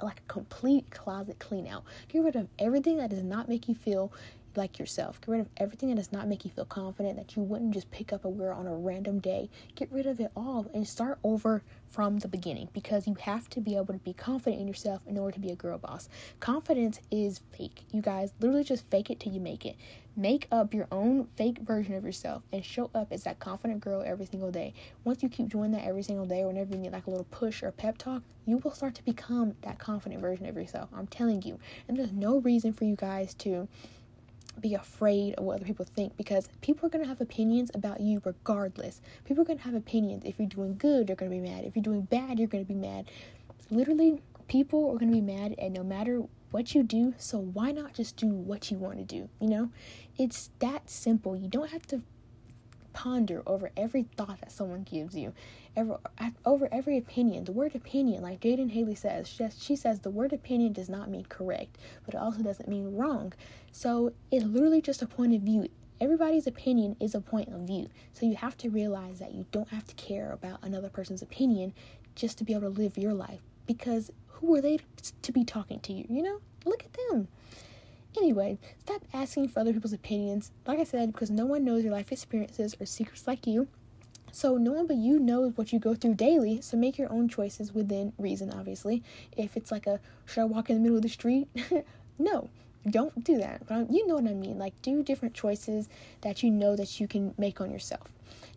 like 0.04 0.20
a 0.20 0.32
complete 0.32 0.90
closet 0.90 1.38
clean 1.38 1.66
out. 1.66 1.84
Get 2.08 2.22
rid 2.22 2.36
of 2.36 2.48
everything 2.58 2.98
that 2.98 3.10
does 3.10 3.22
not 3.22 3.48
make 3.48 3.68
you 3.68 3.74
feel 3.74 4.12
like 4.58 4.78
yourself. 4.78 5.20
Get 5.20 5.28
rid 5.28 5.40
of 5.40 5.48
everything 5.56 5.88
that 5.88 5.96
does 5.96 6.12
not 6.12 6.28
make 6.28 6.44
you 6.44 6.50
feel 6.50 6.66
confident 6.66 7.16
that 7.16 7.36
you 7.36 7.42
wouldn't 7.42 7.72
just 7.72 7.90
pick 7.90 8.12
up 8.12 8.26
a 8.26 8.28
wear 8.28 8.52
on 8.52 8.66
a 8.66 8.74
random 8.74 9.20
day. 9.20 9.48
Get 9.74 9.90
rid 9.90 10.06
of 10.06 10.20
it 10.20 10.30
all 10.36 10.66
and 10.74 10.86
start 10.86 11.18
over 11.24 11.62
from 11.88 12.18
the 12.18 12.28
beginning 12.28 12.68
because 12.74 13.06
you 13.06 13.14
have 13.20 13.48
to 13.50 13.60
be 13.60 13.74
able 13.74 13.94
to 13.94 14.00
be 14.00 14.12
confident 14.12 14.60
in 14.60 14.68
yourself 14.68 15.00
in 15.06 15.16
order 15.16 15.32
to 15.32 15.40
be 15.40 15.50
a 15.50 15.56
girl 15.56 15.78
boss. 15.78 16.08
Confidence 16.40 17.00
is 17.10 17.40
fake. 17.56 17.84
You 17.90 18.02
guys 18.02 18.34
literally 18.40 18.64
just 18.64 18.90
fake 18.90 19.08
it 19.08 19.20
till 19.20 19.32
you 19.32 19.40
make 19.40 19.64
it. 19.64 19.76
Make 20.16 20.48
up 20.50 20.74
your 20.74 20.88
own 20.90 21.28
fake 21.36 21.60
version 21.60 21.94
of 21.94 22.04
yourself 22.04 22.42
and 22.52 22.64
show 22.64 22.90
up 22.92 23.12
as 23.12 23.22
that 23.22 23.38
confident 23.38 23.80
girl 23.80 24.02
every 24.04 24.26
single 24.26 24.50
day. 24.50 24.74
Once 25.04 25.22
you 25.22 25.28
keep 25.28 25.48
doing 25.48 25.70
that 25.70 25.84
every 25.84 26.02
single 26.02 26.26
day, 26.26 26.42
or 26.42 26.48
whenever 26.48 26.74
you 26.74 26.78
need 26.78 26.92
like 26.92 27.06
a 27.06 27.10
little 27.10 27.26
push 27.30 27.62
or 27.62 27.70
pep 27.70 27.98
talk, 27.98 28.22
you 28.44 28.56
will 28.58 28.72
start 28.72 28.96
to 28.96 29.04
become 29.04 29.54
that 29.62 29.78
confident 29.78 30.20
version 30.20 30.46
of 30.46 30.56
yourself. 30.56 30.88
I'm 30.92 31.06
telling 31.06 31.42
you. 31.42 31.60
And 31.86 31.96
there's 31.96 32.12
no 32.12 32.38
reason 32.38 32.72
for 32.72 32.84
you 32.84 32.96
guys 32.96 33.32
to 33.34 33.68
be 34.60 34.74
afraid 34.74 35.34
of 35.34 35.44
what 35.44 35.56
other 35.56 35.64
people 35.64 35.84
think 35.84 36.16
because 36.16 36.48
people 36.60 36.86
are 36.86 36.90
going 36.90 37.02
to 37.02 37.08
have 37.08 37.20
opinions 37.20 37.70
about 37.74 38.00
you 38.00 38.20
regardless. 38.24 39.00
People 39.24 39.42
are 39.42 39.46
going 39.46 39.58
to 39.58 39.64
have 39.64 39.74
opinions. 39.74 40.24
If 40.24 40.38
you're 40.38 40.48
doing 40.48 40.76
good, 40.76 41.06
they're 41.06 41.16
going 41.16 41.30
to 41.30 41.36
be 41.36 41.48
mad. 41.48 41.64
If 41.64 41.76
you're 41.76 41.82
doing 41.82 42.02
bad, 42.02 42.38
you're 42.38 42.48
going 42.48 42.64
to 42.64 42.68
be 42.68 42.78
mad. 42.78 43.10
Literally, 43.70 44.20
people 44.48 44.90
are 44.90 44.98
going 44.98 45.12
to 45.12 45.14
be 45.14 45.20
mad 45.20 45.54
and 45.58 45.74
no 45.74 45.82
matter 45.82 46.22
what 46.50 46.74
you 46.74 46.82
do, 46.82 47.14
so 47.18 47.38
why 47.38 47.72
not 47.72 47.92
just 47.92 48.16
do 48.16 48.28
what 48.28 48.70
you 48.70 48.78
want 48.78 48.98
to 48.98 49.04
do? 49.04 49.28
You 49.40 49.48
know, 49.48 49.70
it's 50.16 50.50
that 50.60 50.88
simple. 50.88 51.36
You 51.36 51.48
don't 51.48 51.70
have 51.70 51.86
to 51.88 52.02
ponder 52.92 53.42
over 53.46 53.70
every 53.76 54.04
thought 54.16 54.40
that 54.40 54.52
someone 54.52 54.82
gives 54.82 55.14
you, 55.14 55.32
ever, 55.76 55.98
over 56.44 56.68
every 56.72 56.98
opinion. 56.98 57.44
The 57.44 57.52
word 57.52 57.74
opinion, 57.74 58.22
like 58.22 58.40
Jaden 58.40 58.70
Haley 58.70 58.94
says, 58.94 59.28
she, 59.28 59.48
she 59.58 59.76
says 59.76 60.00
the 60.00 60.10
word 60.10 60.32
opinion 60.32 60.72
does 60.72 60.88
not 60.88 61.10
mean 61.10 61.24
correct, 61.26 61.78
but 62.04 62.14
it 62.14 62.18
also 62.18 62.42
doesn't 62.42 62.68
mean 62.68 62.96
wrong. 62.96 63.32
So 63.72 64.12
it's 64.30 64.44
literally 64.44 64.82
just 64.82 65.02
a 65.02 65.06
point 65.06 65.34
of 65.34 65.42
view. 65.42 65.68
Everybody's 66.00 66.46
opinion 66.46 66.96
is 67.00 67.14
a 67.14 67.20
point 67.20 67.48
of 67.48 67.60
view. 67.60 67.88
So 68.12 68.26
you 68.26 68.36
have 68.36 68.56
to 68.58 68.70
realize 68.70 69.18
that 69.18 69.34
you 69.34 69.46
don't 69.50 69.68
have 69.68 69.86
to 69.86 69.94
care 69.94 70.32
about 70.32 70.60
another 70.62 70.88
person's 70.88 71.22
opinion 71.22 71.74
just 72.14 72.38
to 72.38 72.44
be 72.44 72.52
able 72.52 72.72
to 72.72 72.80
live 72.80 72.96
your 72.96 73.14
life. 73.14 73.40
Because 73.66 74.10
who 74.26 74.54
are 74.54 74.60
they 74.60 74.78
to 75.22 75.32
be 75.32 75.44
talking 75.44 75.80
to 75.80 75.92
you? 75.92 76.04
You 76.08 76.22
know? 76.22 76.40
Look 76.64 76.84
at 76.84 76.96
them. 77.10 77.28
Anyway, 78.18 78.58
stop 78.80 79.02
asking 79.14 79.48
for 79.48 79.60
other 79.60 79.72
people's 79.72 79.92
opinions. 79.92 80.50
Like 80.66 80.78
I 80.78 80.84
said, 80.84 81.12
because 81.12 81.30
no 81.30 81.46
one 81.46 81.64
knows 81.64 81.84
your 81.84 81.92
life 81.92 82.12
experiences 82.12 82.76
or 82.80 82.86
secrets 82.86 83.26
like 83.26 83.46
you. 83.46 83.68
So 84.30 84.56
no 84.56 84.72
one 84.72 84.86
but 84.86 84.96
you 84.96 85.18
knows 85.18 85.56
what 85.56 85.72
you 85.72 85.78
go 85.78 85.94
through 85.94 86.14
daily. 86.14 86.60
So 86.60 86.76
make 86.76 86.98
your 86.98 87.10
own 87.10 87.28
choices 87.28 87.72
within 87.72 88.12
reason, 88.18 88.52
obviously. 88.52 89.02
If 89.36 89.56
it's 89.56 89.70
like 89.70 89.86
a 89.86 90.00
should 90.26 90.42
I 90.42 90.44
walk 90.44 90.68
in 90.68 90.76
the 90.76 90.82
middle 90.82 90.96
of 90.96 91.02
the 91.02 91.08
street? 91.08 91.48
no 92.18 92.50
don't 92.90 93.24
do 93.24 93.38
that. 93.38 93.62
You 93.90 94.06
know 94.06 94.14
what 94.14 94.26
I 94.26 94.34
mean. 94.34 94.58
Like, 94.58 94.80
do 94.82 95.02
different 95.02 95.34
choices 95.34 95.88
that 96.22 96.42
you 96.42 96.50
know 96.50 96.76
that 96.76 97.00
you 97.00 97.08
can 97.08 97.34
make 97.38 97.60
on 97.60 97.70
yourself. 97.70 98.08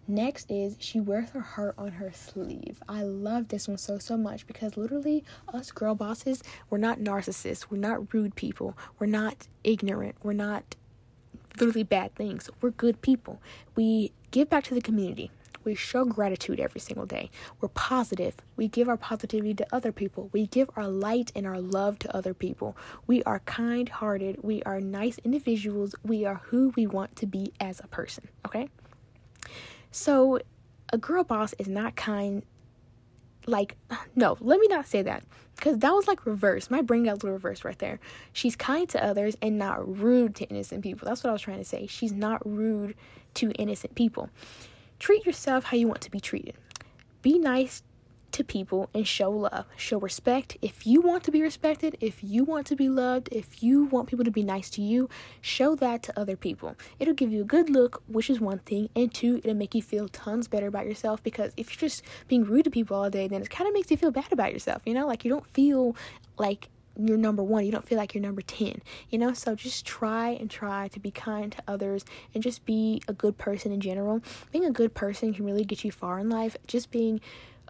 Next 0.08 0.52
is 0.52 0.76
she 0.80 1.00
wears 1.00 1.30
her 1.30 1.42
heart 1.42 1.76
on 1.78 1.94
her 1.94 2.12
sleeve. 2.12 2.82
I 2.90 3.04
love 3.04 3.48
this 3.48 3.68
one 3.68 3.78
so, 3.78 3.98
so 3.98 4.18
much 4.18 4.48
because 4.48 4.76
literally, 4.76 5.24
us 5.54 5.72
girl 5.72 5.96
bosses, 5.96 6.44
we're 6.70 6.80
not 6.80 7.00
narcissists. 7.00 7.68
We're 7.70 7.78
not 7.78 8.14
rude 8.14 8.36
people. 8.36 8.78
We're 9.00 9.08
not 9.08 9.48
ignorant. 9.64 10.16
We're 10.24 10.34
not 10.34 10.76
literally 11.60 11.84
bad 11.84 12.16
things. 12.16 12.50
We're 12.62 12.72
good 12.72 13.02
people. 13.02 13.42
We 13.76 14.12
give 14.32 14.50
back 14.50 14.64
to 14.66 14.74
the 14.74 14.82
community. 14.82 15.32
We 15.64 15.76
show 15.76 16.06
gratitude 16.06 16.60
every 16.60 16.82
single 16.82 17.06
day. 17.06 17.30
We're 17.60 17.70
positive. 17.70 18.36
We 18.56 18.68
give 18.68 18.90
our 18.90 18.98
positivity 18.98 19.54
to 19.56 19.68
other 19.72 19.92
people. 19.92 20.30
We 20.34 20.48
give 20.48 20.70
our 20.76 20.88
light 20.88 21.32
and 21.36 21.46
our 21.46 21.60
love 21.62 22.00
to 22.00 22.16
other 22.16 22.34
people. 22.34 22.76
We 23.06 23.22
are 23.24 23.40
kind 23.40 23.88
hearted. 23.88 24.40
We 24.42 24.64
are 24.64 24.82
nice 24.82 25.20
individuals. 25.24 25.94
We 26.04 26.26
are 26.26 26.42
who 26.46 26.74
we 26.76 26.88
want 26.88 27.16
to 27.18 27.28
be 27.28 27.54
as 27.60 27.80
a 27.80 27.88
person. 27.88 28.28
Okay? 28.48 28.70
So, 29.92 30.40
a 30.94 30.98
girl 30.98 31.24
boss 31.24 31.54
is 31.60 31.68
not 31.68 31.96
kind. 31.96 32.44
Like, 33.46 33.76
no, 34.16 34.38
let 34.40 34.60
me 34.60 34.68
not 34.68 34.88
say 34.88 35.02
that. 35.02 35.24
Because 35.56 35.78
that 35.80 35.92
was 35.92 36.08
like 36.08 36.26
reverse. 36.26 36.72
My 36.72 36.82
brain 36.82 37.04
got 37.04 37.12
a 37.12 37.16
little 37.16 37.34
reverse 37.34 37.64
right 37.64 37.78
there. 37.78 38.00
She's 38.34 38.56
kind 38.56 38.90
to 38.90 39.04
others 39.04 39.38
and 39.42 39.60
not 39.60 40.00
rude 40.00 40.34
to 40.36 40.46
innocent 40.46 40.82
people. 40.82 41.08
That's 41.08 41.24
what 41.24 41.30
I 41.30 41.34
was 41.34 41.42
trying 41.44 41.60
to 41.60 41.66
say. 41.66 41.86
She's 41.86 42.12
not 42.12 42.42
rude 42.46 42.96
to 43.36 43.52
innocent 43.52 43.94
people. 43.94 44.30
Treat 44.98 45.26
yourself 45.26 45.66
how 45.66 45.78
you 45.78 45.88
want 45.88 46.02
to 46.02 46.12
be 46.12 46.20
treated. 46.20 46.56
Be 47.22 47.38
nice 47.38 47.84
to 48.34 48.44
people 48.44 48.90
and 48.94 49.08
show 49.08 49.32
love, 49.32 49.66
show 49.76 50.00
respect. 50.00 50.58
If 50.62 50.86
you 50.86 51.02
want 51.02 51.24
to 51.24 51.32
be 51.32 51.42
respected, 51.42 51.98
if 52.00 52.24
you 52.24 52.44
want 52.44 52.68
to 52.68 52.76
be 52.76 52.90
loved, 52.90 53.30
if 53.32 53.62
you 53.64 53.86
want 53.86 54.08
people 54.08 54.26
to 54.26 54.32
be 54.32 54.44
nice 54.44 54.70
to 54.72 54.82
you, 54.82 55.10
show 55.42 55.76
that 55.76 56.04
to 56.04 56.20
other 56.20 56.36
people. 56.36 56.76
It'll 57.00 57.14
give 57.14 57.32
you 57.32 57.42
a 57.42 57.46
good 57.46 57.70
look, 57.70 58.04
which 58.08 58.30
is 58.30 58.40
one 58.40 58.60
thing, 58.60 58.90
and 58.96 59.14
two, 59.14 59.38
it'll 59.38 59.54
make 59.54 59.76
you 59.76 59.82
feel 59.82 60.08
tons 60.08 60.48
better 60.48 60.68
about 60.68 60.86
yourself 60.86 61.24
because 61.24 61.54
if 61.58 61.70
you're 61.70 61.90
just 61.90 62.04
being 62.28 62.44
rude 62.44 62.66
to 62.66 62.72
people 62.72 62.98
all 62.98 63.10
day, 63.10 63.28
then 63.28 63.42
it 63.42 63.50
kind 63.50 63.68
of 63.68 63.74
makes 63.74 63.92
you 63.92 63.98
feel 63.98 64.12
bad 64.12 64.32
about 64.32 64.54
yourself, 64.54 64.82
you 64.86 64.94
know? 64.94 65.08
Like 65.08 65.24
you 65.26 65.32
don't 65.32 65.48
feel 65.48 65.96
like 66.38 66.70
you're 66.98 67.18
number 67.18 67.44
one. 67.44 67.66
You 67.66 67.72
don't 67.72 67.88
feel 67.88 67.98
like 67.98 68.14
you're 68.14 68.22
number 68.22 68.42
10, 68.42 68.82
you 69.10 69.18
know? 69.18 69.34
So 69.34 69.56
just 69.56 69.86
try 69.86 70.30
and 70.30 70.50
try 70.50 70.88
to 70.90 71.00
be 71.00 71.12
kind 71.12 71.52
to 71.52 71.64
others 71.68 72.06
and 72.34 72.44
just 72.44 72.66
be 72.66 73.02
a 73.08 73.14
good 73.14 73.38
person 73.38 73.72
in 73.72 73.80
general. 73.80 74.22
Being 74.52 74.66
a 74.66 74.72
good 74.72 74.94
person 74.94 75.34
can 75.34 75.46
really 75.46 75.64
get 75.64 75.84
you 75.84 75.92
far 75.92 76.20
in 76.20 76.30
life. 76.30 76.58
Just 76.68 76.92
being 76.92 77.22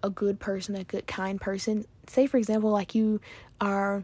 a 0.04 0.10
good 0.10 0.40
person, 0.40 0.76
a 0.76 0.84
good, 0.84 1.08
kind 1.08 1.40
person. 1.40 1.86
Say, 2.08 2.28
for 2.28 2.38
example, 2.38 2.72
like 2.72 2.96
you 2.96 3.22
are, 3.60 4.04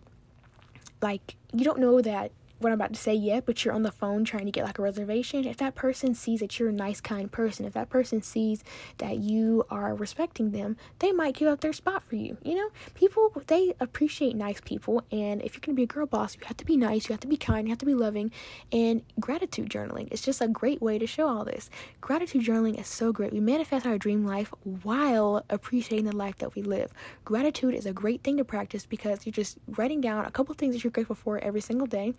like, 1.02 1.36
you 1.54 1.64
don't 1.64 1.80
know 1.80 2.02
that 2.02 2.32
what 2.60 2.72
I'm 2.72 2.80
about 2.80 2.94
to 2.94 3.00
say 3.00 3.14
yet, 3.14 3.46
but 3.46 3.64
you're 3.64 3.74
on 3.74 3.84
the 3.84 3.92
phone 3.92 4.26
trying 4.26 4.46
to 4.46 4.52
get 4.52 4.66
like 4.66 4.80
a 4.80 4.82
reservation, 4.82 5.46
if 5.46 5.58
that 5.58 5.76
person 5.76 6.14
sees 6.14 6.40
that 6.40 6.60
you're 6.60 6.70
a 6.70 6.74
nice, 6.74 7.02
kind 7.02 7.32
person, 7.32 7.66
if 7.66 7.74
that 7.74 7.90
person 7.90 8.22
sees 8.22 8.64
that 8.98 9.18
you 9.18 9.66
are 9.70 9.96
respecting 9.96 10.52
them, 10.52 10.78
they 11.00 11.12
might 11.12 11.36
give 11.36 11.48
up 11.48 11.62
their 11.62 11.74
spot 11.74 12.04
for 12.04 12.16
you. 12.16 12.38
You 12.44 12.56
know, 12.56 12.70
people, 12.96 13.32
they 13.48 13.74
appreciate 13.80 14.36
nice 14.36 14.60
people. 14.62 15.04
And 15.12 15.42
if 15.42 15.54
you're 15.54 15.62
going 15.62 15.76
to 15.76 15.80
be 15.80 15.84
a 15.84 15.88
girl 15.88 16.06
boss, 16.06 16.36
you 16.36 16.42
have 16.46 16.58
to 16.58 16.66
be 16.66 16.78
nice, 16.78 17.08
you 17.08 17.14
have 17.14 17.20
to 17.22 17.28
be 17.28 17.38
kind, 17.38 17.68
you 17.68 17.72
have 17.72 17.80
to 17.80 17.86
be 17.86 17.94
loving. 17.94 18.32
And 18.72 19.04
gratitude 19.20 19.70
journaling 19.70 20.12
is 20.12 20.22
just 20.22 20.42
a 20.42 20.48
great 20.48 20.82
way 20.82 20.98
to 20.98 21.08
show 21.08 21.28
all 21.28 21.46
this. 21.46 21.70
Gratitude 22.02 22.44
journaling 22.44 22.80
is 22.80 22.88
so 22.88 23.12
great. 23.12 23.32
We 23.32 23.40
manifest 23.40 23.86
our 23.86 23.98
dream 23.98 24.26
life 24.26 24.54
while 24.64 25.44
appreciating 25.50 26.06
the 26.06 26.16
life 26.16 26.38
that 26.38 26.56
we 26.56 26.62
live. 26.64 26.94
Gratitude 27.26 27.76
is 27.76 27.86
a 27.86 27.94
great 27.94 28.24
thing 28.24 28.38
to 28.38 28.44
practice 28.44 28.86
because 28.86 29.26
you're 29.26 29.34
just 29.34 29.58
writing 29.68 30.02
down 30.02 30.26
a 30.26 30.32
couple 30.32 30.56
things 30.56 30.76
that 30.76 30.84
you're 30.84 30.92
grateful 30.92 31.16
for 31.16 31.40
every 31.40 31.62
single 31.62 31.88
day 31.88 32.14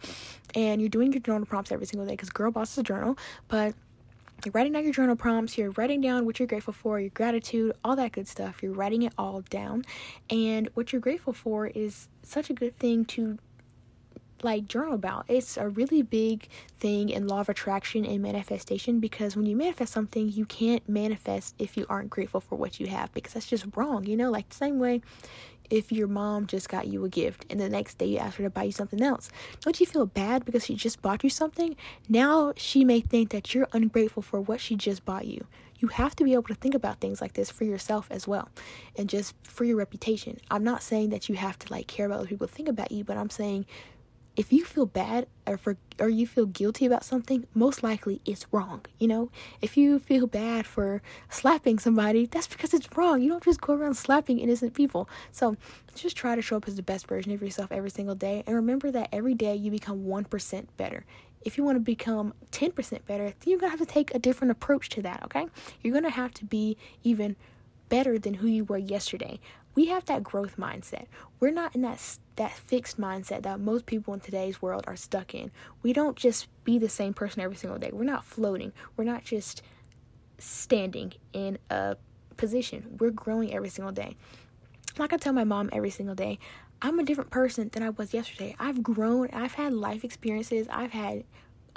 and 0.55 0.81
you're 0.81 0.89
doing 0.89 1.13
your 1.13 1.21
journal 1.21 1.47
prompts 1.47 1.73
every 1.73 1.87
single 1.87 2.07
day 2.07 2.13
because 2.13 2.31
Girl 2.31 2.51
Boss 2.51 2.73
is 2.73 2.79
a 2.79 2.83
journal, 2.83 3.19
but 3.49 3.75
you're 4.45 4.53
writing 4.53 4.73
down 4.73 4.85
your 4.85 4.93
journal 4.93 5.17
prompts, 5.17 5.59
you're 5.59 5.73
writing 5.73 6.01
down 6.01 6.25
what 6.25 6.39
you're 6.39 6.47
grateful 6.47 6.73
for, 6.73 7.01
your 7.01 7.11
gratitude, 7.11 7.73
all 7.83 7.97
that 7.97 8.13
good 8.13 8.29
stuff. 8.29 8.63
You're 8.63 8.73
writing 8.73 9.03
it 9.03 9.13
all 9.19 9.41
down. 9.43 9.85
And 10.31 10.69
what 10.75 10.93
you're 10.93 11.01
grateful 11.01 11.33
for 11.33 11.67
is 11.67 12.09
such 12.23 12.49
a 12.49 12.55
good 12.55 12.79
thing 12.79 13.05
to 13.07 13.39
like 14.45 14.69
journal 14.69 14.95
about. 14.95 15.25
It's 15.27 15.57
a 15.57 15.69
really 15.69 16.03
big 16.03 16.49
thing 16.79 17.09
in 17.09 17.27
law 17.27 17.41
of 17.41 17.49
attraction 17.49 18.05
and 18.05 18.23
manifestation 18.23 19.01
because 19.01 19.37
when 19.37 19.47
you 19.47 19.57
manifest 19.57 19.93
something, 19.93 20.29
you 20.29 20.47
can't 20.47 20.89
manifest 20.89 21.57
if 21.59 21.77
you 21.77 21.87
aren't 21.89 22.11
grateful 22.11 22.41
for 22.41 22.55
what 22.55 22.79
you 22.79 22.87
have 22.87 23.13
because 23.13 23.33
that's 23.35 23.47
just 23.47 23.67
wrong, 23.75 24.05
you 24.05 24.17
know? 24.17 24.31
Like 24.31 24.49
the 24.49 24.55
same 24.55 24.79
way 24.79 25.01
if 25.71 25.93
your 25.93 26.09
mom 26.09 26.47
just 26.47 26.69
got 26.69 26.87
you 26.87 27.05
a 27.05 27.09
gift 27.09 27.45
and 27.51 27.61
the 27.61 27.69
next 27.69 27.99
day 27.99 28.07
you 28.07 28.19
ask 28.19 28.37
her 28.37 28.45
to 28.45 28.51
buy 28.51 28.65
you 28.65 28.73
something 28.73 29.03
else. 29.03 29.31
Don't 29.61 29.79
you 29.81 29.87
feel 29.87 30.07
bad 30.07 30.45
because 30.45 30.65
she 30.65 30.75
just 30.75 31.03
bought 31.03 31.25
you 31.25 31.31
something? 31.31 31.77
Now 32.09 32.53
she 32.57 32.85
may 32.85 33.01
think 33.01 33.31
that 33.31 33.55
you're 33.55 33.69
ungrateful 33.73 34.23
for 34.23 34.41
what 34.41 34.61
she 34.61 34.77
just 34.77 35.05
bought 35.05 35.27
you. 35.27 35.47
You 35.79 35.89
have 35.89 36.17
to 36.17 36.25
be 36.25 36.33
able 36.33 36.43
to 36.45 36.55
think 36.55 36.75
about 36.75 37.01
things 37.01 37.21
like 37.21 37.35
this 37.35 37.51
for 37.51 37.65
yourself 37.65 38.09
as 38.11 38.27
well 38.27 38.49
and 38.97 39.09
just 39.09 39.35
for 39.45 39.65
your 39.65 39.77
reputation. 39.77 40.39
I'm 40.51 40.65
not 40.65 40.83
saying 40.83 41.11
that 41.11 41.29
you 41.29 41.37
have 41.37 41.59
to 41.61 41.73
like 41.73 41.87
care 41.87 42.07
about 42.07 42.21
what 42.21 42.29
people 42.29 42.49
think 42.49 42.69
about 42.69 42.91
you, 42.91 43.05
but 43.05 43.17
I'm 43.17 43.31
saying 43.31 43.67
if 44.39 44.53
you 44.53 44.65
feel 44.65 44.87
bad 44.87 45.27
or 45.49 45.59
for 45.59 45.77
or 45.99 46.09
you 46.09 46.25
feel 46.25 46.47
guilty 46.47 46.87
about 46.87 47.05
something, 47.05 47.45
most 47.55 47.83
likely 47.83 48.21
it's 48.25 48.47
wrong. 48.53 48.87
You 49.01 49.09
know, 49.09 49.31
if 49.61 49.77
you 49.77 49.99
feel 49.99 50.29
bad 50.29 50.65
for 50.65 51.03
slapping 51.29 51.81
somebody, 51.81 52.27
that's 52.27 52.47
because 52.47 52.73
it's 52.73 52.89
wrong. 52.97 53.21
You 53.21 53.31
don't 53.31 53.43
just 53.43 53.61
go 53.61 53.75
around 53.75 53.95
slapping 53.95 54.39
innocent 54.39 54.75
people. 54.75 55.11
So 55.33 55.57
just 55.97 56.17
try 56.17 56.37
to 56.37 56.41
show 56.41 56.57
up 56.57 56.69
as 56.69 56.77
the 56.77 56.85
best 56.85 57.09
version 57.09 57.33
of 57.33 57.43
yourself 57.43 57.73
every 57.73 57.91
single 57.91 58.15
day, 58.15 58.45
and 58.47 58.55
remember 58.55 58.93
that 58.93 59.09
every 59.13 59.35
day 59.35 59.57
you 59.57 59.73
become 59.73 60.05
one 60.07 60.25
percent 60.25 60.75
better. 60.77 61.05
If 61.43 61.59
you 61.59 61.65
want 61.65 61.77
to 61.77 61.81
become 61.81 62.35
10% 62.51 63.07
better, 63.07 63.27
then 63.27 63.35
you're 63.45 63.61
going 63.61 63.71
to 63.71 63.79
have 63.79 63.87
to 63.87 63.93
take 63.93 64.13
a 64.13 64.19
different 64.19 64.51
approach 64.51 64.89
to 64.91 65.03
that, 65.03 65.23
okay? 65.23 65.47
You're 65.81 65.93
going 65.93 66.03
to 66.03 66.11
have 66.11 66.35
to 66.35 66.45
be 66.45 66.77
even 67.05 67.37
better 67.89 68.19
than 68.19 68.35
who 68.35 68.49
you 68.49 68.65
were 68.65 68.77
yesterday 68.77 69.39
we 69.79 69.87
have 69.87 70.07
that 70.07 70.25
growth 70.25 70.57
mindset. 70.57 71.07
We're 71.39 71.53
not 71.53 71.73
in 71.73 71.83
that 71.83 72.01
that 72.39 72.53
fixed 72.53 73.01
mindset 73.01 73.43
that 73.43 73.59
most 73.61 73.85
people 73.85 74.15
in 74.15 74.21
today's 74.21 74.63
world 74.63 74.85
are 74.87 74.97
stuck 74.97 75.35
in. 75.35 75.51
We 75.83 75.93
don't 75.93 76.17
just 76.17 76.47
be 76.65 76.79
the 76.79 76.89
same 76.89 77.13
person 77.13 77.43
every 77.43 77.57
single 77.57 77.79
day. 77.79 77.91
We're 77.93 78.05
not 78.05 78.25
floating. 78.25 78.73
We're 78.97 79.05
not 79.05 79.25
just 79.25 79.63
standing 80.39 81.13
in 81.33 81.59
a 81.69 81.97
position. 82.37 82.97
We're 83.01 83.11
growing 83.11 83.53
every 83.53 83.69
single 83.69 83.93
day. 83.93 84.17
Like 84.99 85.13
I 85.13 85.17
tell 85.17 85.33
my 85.33 85.45
mom 85.45 85.69
every 85.73 85.91
single 85.91 86.15
day, 86.15 86.39
I'm 86.81 87.01
a 87.01 87.05
different 87.05 87.31
person 87.31 87.71
than 87.73 87.83
I 87.83 87.91
was 87.91 88.15
yesterday. 88.15 88.55
I've 88.59 88.85
grown. 88.85 89.29
I've 89.33 89.55
had 89.55 89.73
life 89.73 90.05
experiences. 90.05 90.69
I've 90.71 90.93
had 90.93 91.25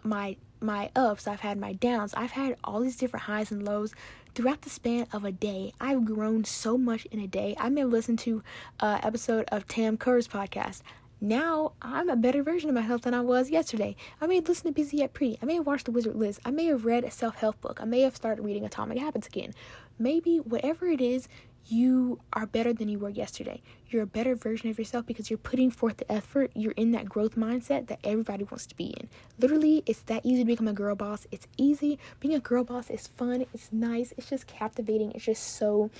my 0.04 0.38
my 0.60 0.92
ups. 0.96 1.28
I've 1.28 1.40
had 1.40 1.60
my 1.60 1.74
downs. 1.74 2.14
I've 2.14 2.32
had 2.32 2.56
all 2.64 2.82
these 2.82 2.98
different 2.98 3.24
highs 3.24 3.52
and 3.52 3.66
lows 3.66 3.96
throughout 4.36 4.62
the 4.62 4.70
span 4.70 5.08
of 5.12 5.26
a 5.26 5.32
day, 5.32 5.74
I've 5.80 6.06
grown 6.06 6.44
so 6.46 6.78
much 6.78 7.06
in 7.08 7.20
a 7.20 7.28
day. 7.28 7.56
I 7.60 7.70
may 7.70 7.82
have 7.82 7.90
listened 7.90 8.20
to 8.20 8.44
an 8.80 9.02
episode 9.04 9.46
of 9.52 9.68
Tam 9.68 9.98
Kaur's 9.98 10.28
podcast. 10.28 10.82
Now 11.20 11.74
I'm 11.82 12.10
a 12.10 12.16
better 12.16 12.42
version 12.42 12.70
of 12.70 12.76
myself 12.76 13.02
than 13.02 13.14
I 13.14 13.22
was 13.22 13.52
yesterday. 13.52 13.96
I 14.20 14.28
may 14.28 14.36
have 14.36 14.48
listened 14.50 14.74
to 14.76 14.82
Busy 14.82 14.98
Yet 14.98 15.14
Pretty. 15.14 15.38
I 15.42 15.46
may 15.46 15.56
have 15.56 15.68
watched 15.68 15.86
The 15.86 15.92
Wizard 15.92 16.16
Liz. 16.16 16.40
I 16.44 16.52
may 16.52 16.66
have 16.66 16.86
read 16.86 17.04
a 17.04 17.12
self 17.12 17.36
help 17.36 17.62
book. 17.62 17.80
I 17.82 17.86
may 17.86 18.02
have 18.02 18.16
started 18.16 18.42
reading 18.44 18.66
Atomic 18.66 18.98
Habits 18.98 19.28
again. 19.28 19.54
Maybe 20.00 20.38
whatever 20.38 20.88
it 20.88 21.00
is, 21.00 21.28
you 21.68 22.20
are 22.34 22.46
better 22.46 22.74
than 22.74 22.90
you 22.90 23.00
were 23.00 23.10
yesterday. 23.10 23.62
You're 23.90 24.04
a 24.04 24.08
better 24.08 24.36
version 24.36 24.70
of 24.70 24.78
yourself 24.78 25.06
because 25.06 25.30
you're 25.30 25.38
putting 25.38 25.72
forth 25.72 25.98
the 25.98 26.12
effort. 26.12 26.52
You're 26.54 26.74
in 26.74 26.92
that 26.92 27.10
growth 27.10 27.36
mindset 27.36 27.88
that 27.88 28.00
everybody 28.04 28.44
wants 28.44 28.66
to 28.68 28.76
be 28.76 28.88
in. 28.88 29.10
Literally, 29.40 29.84
it's 29.86 30.02
that 30.04 30.26
easy 30.26 30.44
to 30.44 30.46
become 30.46 30.68
a 30.68 30.74
girl 30.74 30.96
boss. 30.96 31.28
It's 31.32 31.48
easy. 31.58 32.00
Being 32.20 32.34
a 32.34 32.40
girl 32.40 32.64
boss 32.64 32.90
is 32.90 33.08
fun. 33.08 33.46
It's 33.54 33.72
nice. 33.72 34.14
It's 34.18 34.30
just 34.30 34.48
captivating. 34.48 35.12
It's 35.12 35.26
just 35.26 35.56
so 35.56 35.92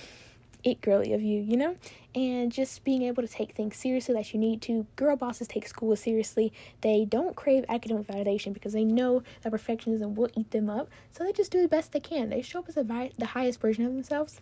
it 0.64 0.80
girly 0.80 1.12
of 1.12 1.22
you, 1.22 1.40
you 1.40 1.56
know? 1.56 1.76
And 2.14 2.52
just 2.52 2.84
being 2.84 3.02
able 3.02 3.22
to 3.22 3.28
take 3.28 3.54
things 3.54 3.76
seriously 3.76 4.14
that 4.14 4.32
you 4.32 4.38
need 4.38 4.62
to. 4.62 4.86
Girl 4.96 5.16
bosses 5.16 5.48
take 5.48 5.66
school 5.66 5.96
seriously. 5.96 6.52
They 6.82 7.04
don't 7.04 7.34
crave 7.34 7.64
academic 7.68 8.06
validation 8.06 8.52
because 8.52 8.72
they 8.72 8.84
know 8.84 9.22
that 9.42 9.52
perfectionism 9.52 10.14
will 10.14 10.30
eat 10.36 10.50
them 10.50 10.70
up. 10.70 10.88
So 11.10 11.24
they 11.24 11.32
just 11.32 11.50
do 11.50 11.62
the 11.62 11.68
best 11.68 11.92
they 11.92 12.00
can. 12.00 12.30
They 12.30 12.42
show 12.42 12.60
up 12.60 12.68
as 12.68 12.76
the, 12.76 13.10
the 13.18 13.26
highest 13.26 13.60
version 13.60 13.84
of 13.84 13.92
themselves 13.92 14.40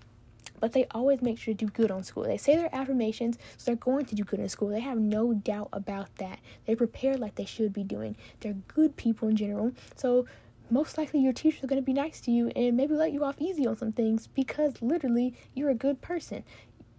but 0.60 0.72
they 0.72 0.86
always 0.92 1.22
make 1.22 1.38
sure 1.38 1.54
to 1.54 1.66
do 1.66 1.70
good 1.72 1.90
on 1.90 2.04
school. 2.04 2.24
They 2.24 2.36
say 2.36 2.56
their 2.56 2.74
affirmations, 2.74 3.38
so 3.56 3.64
they're 3.66 3.76
going 3.76 4.06
to 4.06 4.14
do 4.14 4.24
good 4.24 4.40
in 4.40 4.48
school. 4.48 4.68
They 4.68 4.80
have 4.80 4.98
no 4.98 5.32
doubt 5.32 5.68
about 5.72 6.14
that. 6.16 6.38
They 6.66 6.74
prepare 6.74 7.16
like 7.16 7.34
they 7.34 7.44
should 7.44 7.72
be 7.72 7.84
doing. 7.84 8.16
They're 8.40 8.56
good 8.68 8.96
people 8.96 9.28
in 9.28 9.36
general. 9.36 9.72
So 9.96 10.26
most 10.70 10.98
likely 10.98 11.20
your 11.20 11.32
teachers 11.32 11.64
are 11.64 11.66
going 11.66 11.82
to 11.82 11.86
be 11.86 11.92
nice 11.92 12.20
to 12.22 12.30
you 12.30 12.48
and 12.54 12.76
maybe 12.76 12.94
let 12.94 13.12
you 13.12 13.24
off 13.24 13.36
easy 13.38 13.66
on 13.66 13.76
some 13.76 13.92
things 13.92 14.28
because 14.28 14.80
literally 14.80 15.34
you're 15.54 15.70
a 15.70 15.74
good 15.74 16.00
person. 16.00 16.44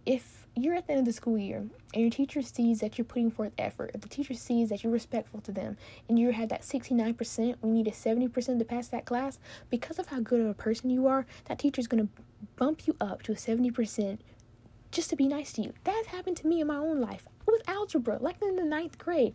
If 0.05 0.40
you're 0.55 0.75
at 0.75 0.86
the 0.86 0.93
end 0.93 1.00
of 1.00 1.05
the 1.05 1.13
school 1.13 1.38
year 1.38 1.65
and 1.93 2.01
your 2.01 2.10
teacher 2.10 2.41
sees 2.41 2.79
that 2.79 2.98
you're 2.98 3.05
putting 3.05 3.31
forth 3.31 3.53
effort, 3.58 3.91
if 3.93 4.01
the 4.01 4.10
teacher 4.10 4.34
sees 4.34 4.70
that 4.70 4.84
you're 4.84 4.91
respectful 4.91 5.39
to 5.41 5.51
them 5.51 5.77
and 6.10 6.20
you 6.20 6.31
have 6.31 6.50
that 6.50 6.62
69%, 6.62 7.55
we 7.62 7.72
need 7.72 7.88
a 7.88 7.91
70% 7.91 8.60
to 8.60 8.65
pass 8.65 8.88
that 8.89 9.05
class, 9.05 9.39
because 9.70 10.00
of 10.00 10.08
how 10.08 10.20
good 10.20 10.41
of 10.41 10.48
a 10.48 10.53
person 10.53 10.89
you 10.89 11.08
are, 11.08 11.25
that 11.46 11.60
teacher's 11.60 11.88
going 11.88 12.05
to 12.05 12.24
bump 12.55 12.88
you 12.88 12.96
up 13.00 13.24
to 13.24 13.31
a 13.31 13.36
70% 13.36 14.20
just 14.91 15.10
to 15.10 15.15
be 15.15 15.27
nice 15.27 15.53
to 15.53 15.62
you. 15.62 15.74
That 15.86 15.96
has 15.96 16.08
happened 16.08 16.38
to 16.38 16.48
me 16.48 16.60
in 16.60 16.67
my 16.67 16.75
own 16.75 17.00
life 17.00 17.27
with 17.48 17.62
algebra, 17.67 18.17
like 18.20 18.41
in 18.41 18.55
the 18.55 18.63
ninth 18.63 18.98
grade. 18.98 19.34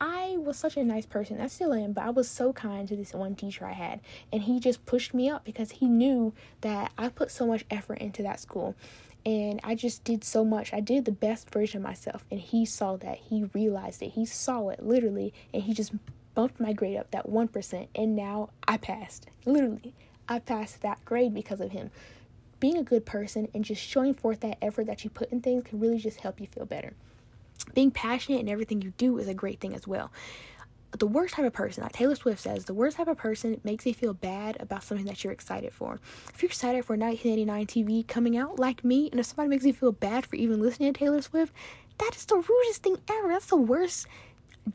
I 0.00 0.36
was 0.38 0.58
such 0.58 0.76
a 0.76 0.84
nice 0.84 1.06
person. 1.06 1.40
I 1.40 1.46
still 1.46 1.72
am, 1.72 1.92
but 1.92 2.04
I 2.04 2.10
was 2.10 2.28
so 2.28 2.52
kind 2.52 2.86
to 2.88 2.96
this 2.96 3.14
one 3.14 3.34
teacher 3.34 3.64
I 3.64 3.72
had. 3.72 4.00
And 4.32 4.42
he 4.42 4.60
just 4.60 4.84
pushed 4.84 5.14
me 5.14 5.30
up 5.30 5.44
because 5.44 5.70
he 5.70 5.86
knew 5.86 6.34
that 6.60 6.92
I 6.98 7.08
put 7.08 7.30
so 7.30 7.46
much 7.46 7.64
effort 7.70 7.98
into 7.98 8.22
that 8.24 8.40
school. 8.40 8.74
And 9.26 9.60
I 9.64 9.74
just 9.74 10.04
did 10.04 10.24
so 10.24 10.44
much. 10.44 10.72
I 10.72 10.80
did 10.80 11.04
the 11.04 11.12
best 11.12 11.50
version 11.50 11.78
of 11.78 11.82
myself. 11.82 12.24
And 12.30 12.40
he 12.40 12.64
saw 12.64 12.96
that. 12.98 13.18
He 13.18 13.44
realized 13.52 14.00
it. 14.00 14.10
He 14.10 14.24
saw 14.24 14.68
it 14.68 14.82
literally. 14.82 15.34
And 15.52 15.64
he 15.64 15.74
just 15.74 15.92
bumped 16.36 16.60
my 16.60 16.72
grade 16.72 16.98
up 16.98 17.10
that 17.10 17.28
1%, 17.28 17.88
and 17.96 18.14
now 18.14 18.50
I 18.68 18.76
passed. 18.76 19.26
Literally, 19.46 19.94
I 20.28 20.38
passed 20.38 20.82
that 20.82 21.04
grade 21.04 21.34
because 21.34 21.60
of 21.60 21.72
him. 21.72 21.90
Being 22.60 22.76
a 22.76 22.84
good 22.84 23.04
person 23.04 23.48
and 23.54 23.64
just 23.64 23.82
showing 23.82 24.14
forth 24.14 24.40
that 24.40 24.58
effort 24.62 24.86
that 24.86 25.02
you 25.02 25.10
put 25.10 25.32
in 25.32 25.40
things 25.40 25.64
can 25.64 25.80
really 25.80 25.98
just 25.98 26.20
help 26.20 26.40
you 26.40 26.46
feel 26.46 26.66
better. 26.66 26.92
Being 27.74 27.90
passionate 27.90 28.40
in 28.40 28.48
everything 28.48 28.82
you 28.82 28.92
do 28.98 29.18
is 29.18 29.28
a 29.28 29.34
great 29.34 29.60
thing 29.60 29.74
as 29.74 29.88
well 29.88 30.12
the 30.98 31.06
worst 31.06 31.34
type 31.34 31.44
of 31.44 31.52
person, 31.52 31.82
like 31.82 31.92
Taylor 31.92 32.14
Swift 32.14 32.40
says, 32.40 32.64
the 32.64 32.74
worst 32.74 32.96
type 32.96 33.08
of 33.08 33.16
person 33.16 33.60
makes 33.64 33.86
you 33.86 33.94
feel 33.94 34.14
bad 34.14 34.56
about 34.60 34.82
something 34.82 35.06
that 35.06 35.22
you're 35.22 35.32
excited 35.32 35.72
for. 35.72 36.00
If 36.32 36.42
you're 36.42 36.48
excited 36.48 36.84
for 36.84 36.96
1989 36.96 37.66
TV 37.66 38.06
coming 38.06 38.36
out, 38.36 38.58
like 38.58 38.84
me, 38.84 39.08
and 39.10 39.20
if 39.20 39.26
somebody 39.26 39.48
makes 39.48 39.64
you 39.64 39.72
feel 39.72 39.92
bad 39.92 40.26
for 40.26 40.36
even 40.36 40.60
listening 40.60 40.92
to 40.92 40.98
Taylor 40.98 41.22
Swift, 41.22 41.52
that 41.98 42.12
is 42.14 42.24
the 42.26 42.36
rudest 42.36 42.82
thing 42.82 42.98
ever. 43.08 43.28
That's 43.28 43.46
the 43.46 43.56
worst 43.56 44.06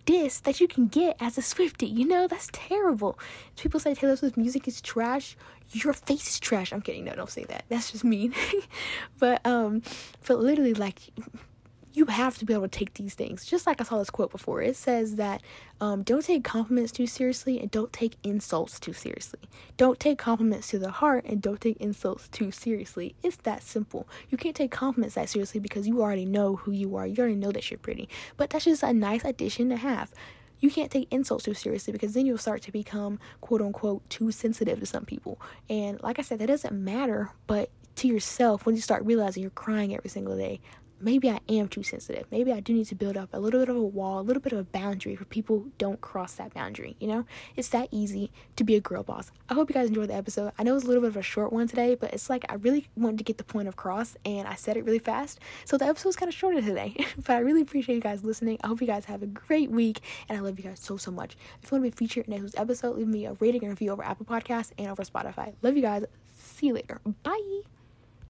diss 0.06 0.40
that 0.42 0.60
you 0.60 0.68
can 0.68 0.88
get 0.88 1.18
as 1.20 1.38
a 1.38 1.42
Swiftie. 1.42 1.94
You 1.94 2.08
know, 2.08 2.28
that's 2.28 2.50
terrible. 2.52 3.20
People 3.58 3.80
say 3.80 3.94
Taylor 3.94 4.16
Swift's 4.16 4.38
music 4.38 4.68
is 4.68 4.82
trash. 4.82 5.36
Your 5.72 5.94
face 5.94 6.30
is 6.30 6.40
trash. 6.40 6.74
I'm 6.74 6.82
kidding. 6.82 7.06
No, 7.06 7.14
don't 7.14 7.30
say 7.30 7.44
that. 7.46 7.66
That's 7.70 7.92
just 7.92 8.04
mean. 8.04 8.34
but 9.20 9.46
um, 9.46 9.82
but 10.28 10.40
literally, 10.40 10.74
like 10.74 11.00
you 11.94 12.06
have 12.06 12.38
to 12.38 12.46
be 12.46 12.54
able 12.54 12.64
to 12.64 12.80
take 12.80 12.94
these 12.94 13.14
things. 13.14 13.46
Just 13.46 13.68
like 13.68 13.82
I 13.82 13.84
saw 13.84 13.98
this 13.98 14.10
quote 14.10 14.32
before, 14.32 14.62
it 14.62 14.76
says 14.76 15.16
that 15.16 15.42
um, 15.80 16.04
don't 16.04 16.24
take 16.24 16.44
compliments 16.44 16.92
too 16.92 17.08
seriously 17.08 17.60
and 17.60 17.70
don't 17.70 17.92
take 17.92 18.16
insults 18.24 18.80
too 18.80 18.94
seriously. 18.94 19.40
Don't 19.78 20.00
take 20.00 20.18
compliments 20.18 20.70
to 20.70 20.80
the 20.80 20.92
heart 20.92 21.26
and 21.26 21.42
don't 21.42 21.60
take 21.60 21.78
insults 21.78 22.28
too 22.30 22.52
seriously. 22.52 23.16
It's 23.24 23.38
that 23.38 23.64
simple. 23.64 24.08
You 24.30 24.38
can't 24.38 24.56
take 24.56 24.72
compliments 24.72 25.16
that 25.16 25.30
seriously 25.30 25.60
because 25.60 25.88
you 25.88 26.02
already 26.02 26.26
know 26.26 26.56
who 26.56 26.72
you 26.72 26.96
are. 26.96 27.06
You 27.06 27.18
already 27.20 27.36
know 27.36 27.52
that 27.52 27.70
you're 27.70 27.78
pretty. 27.78 28.08
But 28.38 28.50
that's 28.50 28.66
just 28.66 28.84
a 28.84 28.94
nice 28.94 29.26
addition 29.26 29.70
to 29.70 29.78
have. 29.78 30.12
You 30.60 30.70
can't 30.70 30.92
take 30.92 31.12
insults 31.12 31.46
too 31.46 31.56
seriously 31.56 31.92
because 31.92 32.14
then 32.14 32.26
you'll 32.26 32.38
start 32.38 32.62
to 32.64 32.72
become 32.72 33.20
quote 33.42 33.62
unquote 33.62 34.08
too 34.10 34.32
sensitive 34.32 34.80
to 34.80 34.86
some 34.86 35.06
people. 35.06 35.42
And 35.70 36.02
like 36.04 36.20
I 36.20 36.22
said, 36.22 36.40
that 36.40 36.48
doesn't 36.48 36.74
matter, 36.74 37.32
but 37.48 37.72
to 37.96 38.08
yourself 38.08 38.66
when 38.66 38.76
you 38.76 38.82
start 38.82 39.04
realizing 39.06 39.42
you're 39.42 39.50
crying 39.50 39.94
every 39.94 40.10
single 40.10 40.38
day 40.38 40.62
maybe 41.02 41.30
I 41.30 41.40
am 41.50 41.68
too 41.68 41.84
sensitive. 41.84 42.26
Maybe 42.32 42.52
I 42.52 42.60
do 42.60 42.74
need 42.74 42.88
to 42.88 42.96
build 42.96 43.18
up 43.18 43.30
a 43.34 43.40
little 43.40 43.60
bit 43.60 43.70
of 43.70 43.76
a 43.76 43.82
wall, 43.82 44.20
a 44.20 44.22
little 44.22 44.42
bit 44.42 44.54
of 44.54 44.60
a 44.60 44.64
boundary 44.64 45.16
for 45.16 45.26
people 45.26 45.60
who 45.60 45.72
don't 45.78 46.02
cross 46.02 46.34
that 46.36 46.54
boundary. 46.54 46.96
You 47.00 47.08
know, 47.08 47.26
it's 47.56 47.70
that 47.70 47.90
easy 47.92 48.32
to 48.56 48.64
be 48.64 48.76
a 48.76 48.82
girl 48.82 49.04
boss. 49.04 49.32
I 49.50 49.54
hope 49.54 49.70
you 49.70 49.74
guys 49.74 49.90
enjoyed 49.90 50.10
the 50.10 50.16
episode. 50.16 50.52
I 50.58 50.64
know 50.64 50.76
it's 50.76 50.86
a 50.86 50.88
little 50.88 51.02
bit 51.02 51.10
of 51.10 51.18
a 51.18 51.22
short 51.22 51.52
one 51.52 51.68
today, 51.68 51.96
but 51.96 52.14
it's 52.14 52.30
like 52.30 52.46
I 52.50 52.56
really 52.56 52.88
wanted 52.96 53.18
to 53.20 53.24
get 53.24 53.38
the 53.38 53.44
point 53.44 53.68
across 53.68 54.16
and 54.26 54.48
I 54.48 54.56
said 54.56 54.78
it 54.78 54.86
really 54.86 55.00
fast. 55.00 55.40
So 55.66 55.78
the 55.78 55.86
episode's 55.86 56.16
kind 56.16 56.30
of 56.30 56.36
shorter 56.36 56.62
today, 56.62 56.96
but 57.18 57.32
I 57.32 57.40
really 57.40 57.62
appreciate 57.62 57.96
you 57.96 58.02
guys 58.02 58.24
listening. 58.24 58.58
I 58.64 58.68
hope 58.68 58.82
you 58.82 58.88
guys 58.88 59.06
have 59.06 59.24
a 59.24 59.28
great 59.28 59.72
week 59.72 60.02
and 60.30 60.38
I 60.38 60.42
love 60.42 60.58
you 60.58 60.64
guys 60.66 60.80
so, 60.80 60.98
so 60.98 61.12
much. 61.12 61.38
If 61.62 61.72
you 61.72 61.78
want 61.78 61.86
to 61.86 61.92
be 61.92 61.96
featured 61.96 62.26
in 62.26 62.32
next 62.32 62.44
week's 62.44 62.58
episode, 62.58 62.98
leave 62.98 63.08
me 63.08 63.26
a 63.26 63.34
rating 63.40 63.64
and 63.64 63.72
review 63.72 63.92
over 63.92 64.04
Apple 64.04 64.26
Podcasts 64.26 64.72
and 64.78 64.88
over 64.88 65.04
Spotify. 65.04 65.54
Love 65.62 65.76
you 65.76 65.82
guys. 65.82 66.06
See 66.38 66.68
you 66.68 66.74
later. 66.74 67.00
Bye. 67.24 67.62